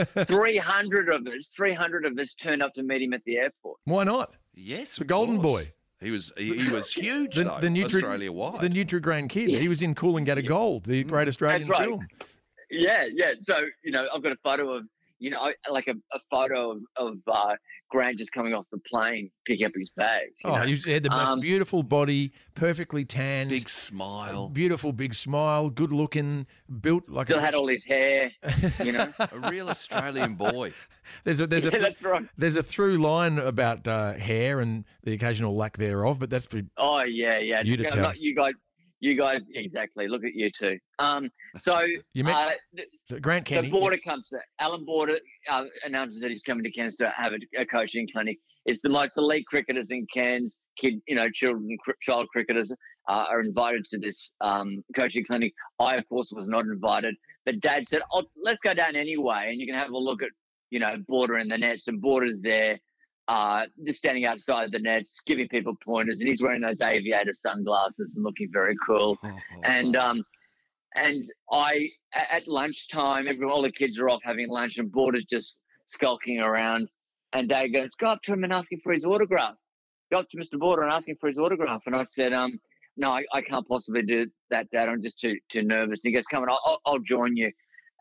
300 0.05 1.09
of 1.09 1.27
us, 1.27 1.53
300 1.57 2.05
of 2.07 2.19
us 2.19 2.35
turned 2.35 2.63
up 2.63 2.73
to 2.75 2.83
meet 2.83 3.03
him 3.03 3.13
at 3.13 3.23
the 3.25 3.37
airport. 3.37 3.79
Why 3.85 4.05
not? 4.05 4.35
Yes, 4.55 4.97
The 4.97 5.03
of 5.05 5.09
Golden 5.09 5.41
course. 5.41 5.65
Boy, 5.65 5.73
He 6.01 6.11
was 6.11 6.33
he, 6.37 6.59
he 6.59 6.71
was 6.73 6.93
huge 6.93 7.37
the, 7.37 7.45
though, 7.45 7.59
the 7.61 7.69
Nutri- 7.69 7.85
Australia 7.87 8.33
wide. 8.33 8.61
the 8.61 8.69
Nutrigrain 8.69 9.29
kid. 9.29 9.51
Yeah. 9.51 9.59
He 9.61 9.69
was 9.69 9.83
in 9.83 9.95
Coolangatta 9.95 10.47
Gold, 10.47 10.85
the 10.85 11.05
great 11.05 11.29
Australian 11.29 11.69
right. 11.69 11.87
film. 11.89 12.07
Yeah, 12.71 13.07
yeah. 13.13 13.33
So, 13.39 13.67
you 13.85 13.91
know, 13.93 14.07
I've 14.15 14.23
got 14.23 14.33
a 14.33 14.37
photo 14.43 14.73
of, 14.75 14.85
you 15.21 15.31
know, 15.31 15.53
like 15.71 15.89
a, 15.89 15.95
a 16.15 16.21
photo 16.31 16.71
of, 16.73 16.79
of 16.97 17.15
uh, 17.27 17.57
Grant 17.91 18.19
just 18.19 18.31
coming 18.33 18.55
off 18.55 18.67
the 18.71 18.79
plane, 18.89 19.31
picking 19.47 19.67
up 19.67 19.73
his 19.77 19.91
bag. 19.97 20.29
you 20.45 20.51
Oh, 20.51 20.57
know. 20.59 20.63
he 20.65 20.93
had 20.93 21.03
the 21.03 21.11
most 21.11 21.29
Um, 21.31 21.41
beautiful 21.41 21.83
body, 21.83 22.33
perfectly 22.55 23.05
tanned, 23.05 23.49
Big 23.51 23.69
smile, 23.69 24.49
beautiful 24.49 24.93
big 24.93 25.15
smile, 25.15 25.71
good 25.71 25.93
looking, 25.93 26.47
built 26.83 27.09
like 27.09 27.27
Still 27.29 27.39
a 27.39 27.41
had 27.41 27.55
all 27.57 27.67
his 27.67 27.85
hair, 27.85 28.31
you 28.85 28.93
know. 28.93 29.09
a 29.19 29.51
real 29.51 29.69
Australian 29.71 30.35
boy. 30.35 30.73
There's 31.25 31.41
a 31.41 31.47
there's 31.47 31.65
a 31.67 31.71
yeah, 31.73 31.79
that's 31.79 32.03
right. 32.03 32.23
there's 32.37 32.57
a 32.57 32.63
through 32.63 32.99
line 32.99 33.39
about 33.39 33.89
uh, 33.89 34.13
hair 34.13 34.61
and 34.61 34.85
the 35.05 35.15
occasional 35.15 35.57
lack 35.57 35.79
thereof, 35.79 36.19
but 36.21 36.29
that's 36.29 36.45
for 36.47 36.61
Oh 36.77 37.03
yeah, 37.03 37.39
yeah. 37.39 37.63
You 37.63 37.79
to 37.79 37.85
Look, 37.85 37.93
tell. 37.93 38.03
not- 38.03 38.21
you 38.21 38.35
guys, 38.37 38.53
you 39.01 39.17
guys, 39.17 39.49
exactly. 39.55 40.09
Look 40.09 40.25
at 40.25 40.35
you 40.35 40.51
two. 40.51 40.79
Um, 40.99 41.31
so 41.57 41.87
you 42.15 42.25
met 42.25 42.57
uh, 43.15 43.19
Grant 43.21 43.45
Kenny. 43.45 43.69
So 43.69 43.79
Border 43.79 43.99
comes 43.99 44.29
to 44.29 44.39
Allan 44.59 44.85
Border 44.85 45.19
uh, 45.49 45.65
announces 45.85 46.21
that 46.21 46.29
he's 46.29 46.43
coming 46.43 46.65
to 46.65 46.71
Cairns 46.71 46.97
to 46.97 47.11
have 47.11 47.33
a, 47.33 47.61
a 47.61 47.67
coaching 47.67 48.09
clinic. 48.11 48.39
It's 48.67 48.83
the 48.83 48.89
most 48.89 49.17
elite 49.17 49.47
cricketers 49.47 49.91
in 49.91 50.07
Cairns. 50.13 50.61
Kid, 50.77 51.01
you 51.07 51.15
know, 51.15 51.31
children, 51.31 51.77
cr- 51.83 51.93
child 52.01 52.29
cricketers 52.29 52.73
uh, 53.09 53.25
are 53.31 53.41
invited 53.41 53.85
to 53.87 53.99
this 53.99 54.33
um, 54.41 54.85
coaching 54.97 55.25
clinic. 55.25 55.55
I, 55.79 55.97
of 55.97 56.09
course, 56.09 56.33
was 56.33 56.49
not 56.49 56.67
invited. 56.67 57.15
But 57.47 57.61
Dad 57.61 57.89
said, 57.89 58.03
"Oh, 58.13 58.25
let's 58.43 58.61
go 58.61 58.75
down 58.75 58.97
anyway, 58.97 59.47
and 59.49 59.61
you 59.61 59.67
can 59.67 59.77
have 59.77 59.91
a 59.91 59.99
look 59.99 60.23
at, 60.23 60.31
you 60.71 60.81
know, 60.81 60.97
Border 61.07 61.39
in 61.39 61.49
the 61.49 61.59
nets 61.59 61.89
and 61.89 62.01
Border's 62.01 62.41
there." 62.43 62.79
Uh, 63.29 63.67
just 63.85 63.99
standing 63.99 64.25
outside 64.25 64.73
the 64.73 64.79
nets, 64.79 65.21
giving 65.27 65.47
people 65.49 65.77
pointers, 65.85 66.21
and 66.21 66.29
he's 66.31 66.41
wearing 66.41 66.63
those 66.63 66.81
aviator 66.81 67.33
sunglasses 67.35 68.17
and 68.17 68.25
looking 68.25 68.49
very 68.51 68.75
cool 68.87 69.19
and 69.65 69.97
um, 69.97 70.25
and 70.97 71.25
I 71.53 71.91
at 72.15 72.49
lunchtime, 72.49 73.29
every 73.29 73.47
all 73.47 73.63
the 73.63 73.71
kids 73.71 73.99
are 73.99 74.09
off 74.09 74.21
having 74.25 74.49
lunch, 74.49 74.79
and 74.79 74.91
Border's 74.91 75.25
just 75.25 75.61
skulking 75.87 76.41
around. 76.41 76.89
And 77.33 77.49
Dad 77.49 77.69
goes, 77.69 77.95
"Go 77.95 78.09
up 78.09 78.23
to 78.23 78.33
him 78.33 78.45
and 78.45 78.53
ask 78.53 78.73
him 78.73 78.81
for 78.83 78.93
his 78.93 79.05
autograph. 79.05 79.57
Go 80.11 80.21
up 80.21 80.29
to 80.31 80.37
Mr. 80.39 80.59
Border 80.59 80.83
and 80.83 80.93
ask 80.93 81.09
him 81.09 81.17
for 81.21 81.29
his 81.29 81.39
autograph." 81.39 81.83
And 81.87 81.95
I 81.95 82.05
said, 82.05 82.33
"Um, 82.33 82.59
no, 82.97 83.11
I, 83.11 83.25
I 83.33 83.43
can't 83.43 83.67
possibly 83.69 84.03
do 84.03 84.27
that, 84.51 84.71
Dad. 84.71 84.89
I'm 84.89 85.03
just 85.03 85.21
too 85.21 85.37
too 85.49 85.63
nervous." 85.63 86.05
And 86.05 86.11
he 86.11 86.15
goes, 86.15 86.27
"Come 86.27 86.43
on, 86.43 86.51
I'll, 86.51 86.61
I'll, 86.65 86.81
I'll 86.87 86.99
join 86.99 87.37
you." 87.37 87.53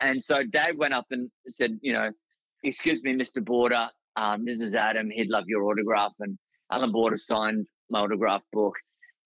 And 0.01 0.21
so 0.21 0.43
Dad 0.43 0.77
went 0.77 0.93
up 0.93 1.07
and 1.11 1.29
said, 1.47 1.77
"You 1.81 1.93
know, 1.93 2.11
excuse 2.63 3.03
me, 3.03 3.13
Mr. 3.13 3.43
Border. 3.43 3.89
Um, 4.17 4.43
this 4.43 4.59
is 4.61 4.75
Adam. 4.75 5.09
He'd 5.09 5.29
love 5.29 5.45
your 5.47 5.63
autograph." 5.63 6.11
And 6.19 6.37
Allan 6.71 6.91
Border 6.91 7.17
signed 7.17 7.65
my 7.89 8.01
autograph 8.01 8.41
book. 8.51 8.75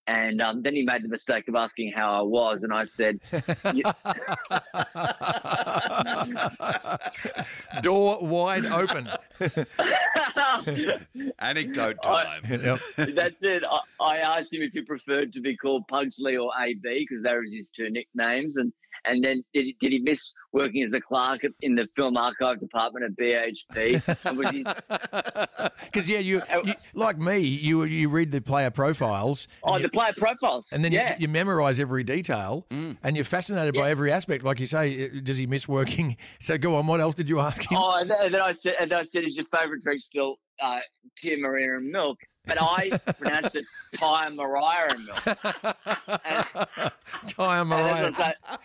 And 0.07 0.41
um, 0.41 0.63
then 0.63 0.75
he 0.75 0.81
made 0.83 1.03
the 1.03 1.07
mistake 1.07 1.47
of 1.47 1.55
asking 1.55 1.93
how 1.95 2.13
I 2.13 2.21
was, 2.21 2.63
and 2.63 2.73
I 2.73 2.83
said, 2.85 3.19
Door 7.81 8.19
wide 8.21 8.65
open. 8.65 9.07
Anecdote 11.39 12.01
time. 12.03 12.41
Yep. 12.49 12.79
That's 13.15 13.43
it. 13.43 13.63
I, 13.63 13.79
I 14.01 14.17
asked 14.17 14.53
him 14.53 14.63
if 14.63 14.73
he 14.73 14.81
preferred 14.81 15.31
to 15.33 15.39
be 15.39 15.55
called 15.55 15.87
Pugsley 15.87 16.35
or 16.35 16.51
AB 16.59 16.81
because 16.83 17.23
they 17.23 17.33
were 17.33 17.45
his 17.49 17.69
two 17.69 17.89
nicknames. 17.89 18.57
And 18.57 18.73
and 19.05 19.23
then 19.23 19.43
did 19.53 19.65
he, 19.65 19.75
did 19.79 19.91
he 19.91 19.99
miss 19.99 20.33
working 20.53 20.83
as 20.83 20.93
a 20.93 21.01
clerk 21.01 21.41
in 21.61 21.75
the 21.75 21.87
film 21.95 22.17
archive 22.17 22.59
department 22.59 23.05
at 23.05 23.11
BHP? 23.17 24.25
And 24.25 24.37
was 24.37 24.49
his, 24.51 24.65
Because 25.85 26.07
yeah, 26.09 26.19
you, 26.19 26.41
you 26.63 26.73
like 26.93 27.17
me, 27.17 27.39
you 27.39 27.83
you 27.83 28.09
read 28.09 28.31
the 28.31 28.41
player 28.41 28.69
profiles. 28.69 29.47
oh, 29.63 29.73
and 29.75 29.83
the 29.83 29.89
player 29.89 30.13
profiles. 30.15 30.71
and 30.71 30.83
then 30.85 30.91
yeah. 30.91 31.11
you, 31.15 31.21
you 31.23 31.27
memorize 31.27 31.79
every 31.79 32.03
detail, 32.03 32.65
and 32.69 33.15
you're 33.15 33.23
fascinated 33.25 33.73
by 33.75 33.89
every 33.89 34.11
aspect. 34.11 34.43
Like 34.43 34.59
you 34.59 34.67
say, 34.67 35.05
uh, 35.05 35.19
does 35.23 35.37
he 35.37 35.45
miss 35.47 35.67
working? 35.67 36.17
So 36.39 36.57
go 36.57 36.75
on. 36.75 36.87
What 36.87 37.01
else 37.01 37.15
did 37.15 37.29
you 37.29 37.39
ask 37.39 37.61
him? 37.69 37.77
Oh, 37.77 37.99
and 37.99 38.09
then, 38.09 38.17
and 38.25 38.33
then 38.33 38.41
I 38.41 38.53
said, 38.53 38.75
and 38.79 38.89
then 38.91 38.99
I 38.99 39.05
said, 39.05 39.23
is 39.23 39.37
your 39.37 39.45
favourite 39.45 39.81
drink 39.81 40.01
still 40.01 40.37
uh, 40.61 40.79
Tia 41.17 41.37
Maria 41.37 41.75
and 41.77 41.91
milk? 41.91 42.17
But 42.45 42.57
I 42.59 42.89
pronounced 43.19 43.55
it 43.55 43.65
Ty 43.95 44.29
Mariah 44.29 44.93
and 44.95 45.05
milk. 45.05 45.19
Ty 47.27 47.59
And 47.59 47.69
Mariah. 47.69 48.11
that's 48.11 48.17
what's 48.17 48.17
that- 48.17 48.61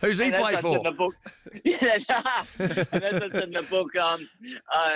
Who's 0.00 0.18
he 0.18 0.30
play 0.30 0.56
for? 0.56 0.78
In 0.78 0.82
the 0.82 0.92
book. 0.92 1.14
Yeah, 1.64 1.98
that's, 2.08 2.58
and 2.58 3.02
that's 3.02 3.20
what's 3.20 3.42
in 3.44 3.50
the 3.50 3.66
book. 3.68 3.94
Um, 3.96 4.26
uh, 4.74 4.90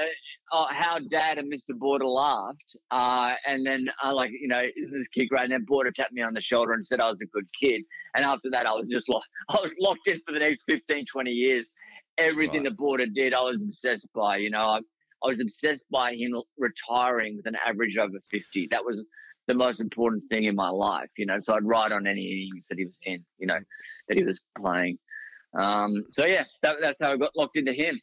uh, 0.52 0.66
how 0.70 0.98
Dad 0.98 1.38
and 1.38 1.52
Mr. 1.52 1.76
Border 1.78 2.06
laughed, 2.06 2.76
uh, 2.90 3.34
and 3.46 3.66
then 3.66 3.88
uh, 4.02 4.14
like 4.14 4.30
you 4.30 4.48
know 4.48 4.62
this 4.92 5.08
kid 5.08 5.28
right, 5.30 5.42
and 5.44 5.52
then 5.52 5.64
Border 5.64 5.90
tapped 5.90 6.12
me 6.12 6.22
on 6.22 6.32
the 6.32 6.40
shoulder 6.40 6.72
and 6.72 6.84
said 6.84 7.00
I 7.00 7.08
was 7.08 7.20
a 7.20 7.26
good 7.26 7.46
kid. 7.60 7.82
And 8.14 8.24
after 8.24 8.48
that, 8.50 8.66
I 8.66 8.72
was 8.72 8.88
just 8.88 9.08
locked. 9.08 9.28
I 9.50 9.58
was 9.60 9.74
locked 9.78 10.06
in 10.08 10.20
for 10.26 10.32
the 10.32 10.40
next 10.40 10.64
15, 10.68 11.04
20 11.06 11.30
years. 11.30 11.72
Everything 12.16 12.62
Right. 12.62 12.70
the 12.70 12.76
Border 12.76 13.06
did, 13.06 13.34
I 13.34 13.42
was 13.42 13.62
obsessed 13.62 14.08
by. 14.14 14.36
You 14.38 14.50
know, 14.50 14.60
I, 14.60 14.78
I 15.22 15.26
was 15.26 15.40
obsessed 15.40 15.86
by 15.90 16.14
him 16.14 16.34
retiring 16.58 17.36
with 17.36 17.46
an 17.46 17.56
average 17.66 17.96
over 17.96 18.18
50. 18.30 18.68
That 18.70 18.84
was 18.84 19.02
the 19.46 19.54
most 19.54 19.80
important 19.80 20.24
thing 20.30 20.44
in 20.44 20.54
my 20.54 20.68
life, 20.68 21.10
you 21.16 21.26
know. 21.26 21.38
So 21.38 21.54
I'd 21.54 21.64
write 21.64 21.92
on 21.92 22.06
any 22.06 22.22
innings 22.22 22.68
that 22.68 22.78
he 22.78 22.86
was 22.86 22.98
in, 23.04 23.24
you 23.38 23.46
know, 23.46 23.58
that 24.08 24.16
he 24.16 24.24
was 24.24 24.40
playing. 24.58 24.98
Um, 25.58 26.04
so 26.10 26.26
yeah, 26.26 26.44
that, 26.62 26.76
that's 26.80 27.00
how 27.00 27.12
I 27.12 27.16
got 27.16 27.30
locked 27.36 27.56
into 27.56 27.72
him. 27.72 28.00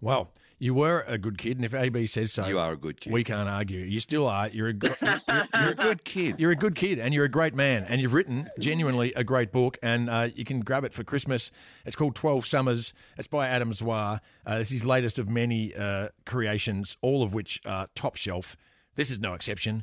Well, 0.00 0.32
you 0.58 0.74
were 0.74 1.04
a 1.08 1.18
good 1.18 1.38
kid, 1.38 1.56
and 1.56 1.64
if 1.64 1.74
AB 1.74 2.06
says 2.06 2.32
so, 2.32 2.46
You 2.46 2.60
are 2.60 2.74
a 2.74 2.76
good 2.76 3.00
kid. 3.00 3.12
we 3.12 3.24
can't 3.24 3.48
argue. 3.48 3.80
You 3.80 3.98
still 3.98 4.28
are. 4.28 4.46
You're 4.46 4.68
a 4.68 4.72
gr- 4.72 4.88
you're, 5.02 5.20
You're 5.28 5.46
you're, 5.60 5.70
a 5.70 5.74
good 5.74 6.04
kid. 6.04 6.36
You're 6.38 6.50
a 6.52 6.56
good 6.56 6.76
kid 6.76 7.00
and 7.00 7.12
you're 7.12 7.24
a 7.24 7.28
great 7.28 7.54
man 7.54 7.84
and 7.88 8.00
you've 8.00 8.14
written 8.14 8.48
genuinely 8.60 9.12
a 9.14 9.24
great 9.24 9.50
book 9.50 9.76
and 9.82 10.08
uh, 10.08 10.28
you 10.34 10.44
can 10.44 10.60
grab 10.60 10.84
it 10.84 10.94
for 10.94 11.02
Christmas. 11.02 11.50
It's 11.84 11.96
called 11.96 12.14
12 12.14 12.46
Summers. 12.46 12.94
It's 13.18 13.26
by 13.26 13.48
Adam 13.48 13.72
Zwar. 13.72 14.20
Uh, 14.48 14.58
it's 14.60 14.70
his 14.70 14.84
latest 14.84 15.18
of 15.18 15.28
many 15.28 15.74
uh, 15.74 16.10
creations, 16.26 16.96
all 17.02 17.24
of 17.24 17.34
which 17.34 17.60
are 17.66 17.88
top 17.96 18.14
shelf. 18.14 18.56
This 18.94 19.10
is 19.10 19.18
no 19.18 19.34
exception. 19.34 19.82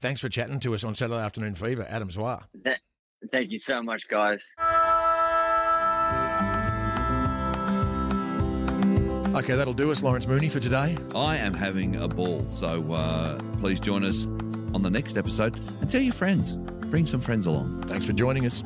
Thanks 0.00 0.20
for 0.20 0.30
chatting 0.30 0.60
to 0.60 0.74
us 0.74 0.82
on 0.82 0.94
Saturday 0.94 1.20
Afternoon 1.20 1.54
Fever, 1.54 1.86
Adam 1.88 2.08
Zwar. 2.08 2.44
Thank 3.30 3.50
you 3.50 3.58
so 3.58 3.82
much, 3.82 4.08
guys. 4.08 4.50
Okay, 9.36 9.54
that'll 9.54 9.74
do 9.74 9.90
us, 9.90 10.02
Lawrence 10.02 10.26
Mooney, 10.26 10.48
for 10.48 10.58
today. 10.58 10.96
I 11.14 11.36
am 11.36 11.52
having 11.52 11.96
a 11.96 12.08
ball. 12.08 12.48
So 12.48 12.92
uh, 12.92 13.38
please 13.58 13.78
join 13.78 14.02
us 14.04 14.24
on 14.74 14.82
the 14.82 14.90
next 14.90 15.18
episode 15.18 15.56
and 15.80 15.90
tell 15.90 16.00
your 16.00 16.14
friends. 16.14 16.56
Bring 16.56 17.06
some 17.06 17.20
friends 17.20 17.46
along. 17.46 17.82
Thanks 17.82 18.06
for 18.06 18.14
joining 18.14 18.46
us. 18.46 18.64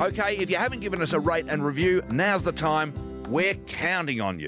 Okay, 0.00 0.36
if 0.36 0.50
you 0.50 0.56
haven't 0.56 0.80
given 0.80 1.02
us 1.02 1.12
a 1.14 1.20
rate 1.20 1.46
and 1.48 1.64
review, 1.64 2.02
now's 2.10 2.44
the 2.44 2.52
time. 2.52 2.92
We're 3.28 3.54
counting 3.66 4.20
on 4.20 4.38
you. 4.38 4.46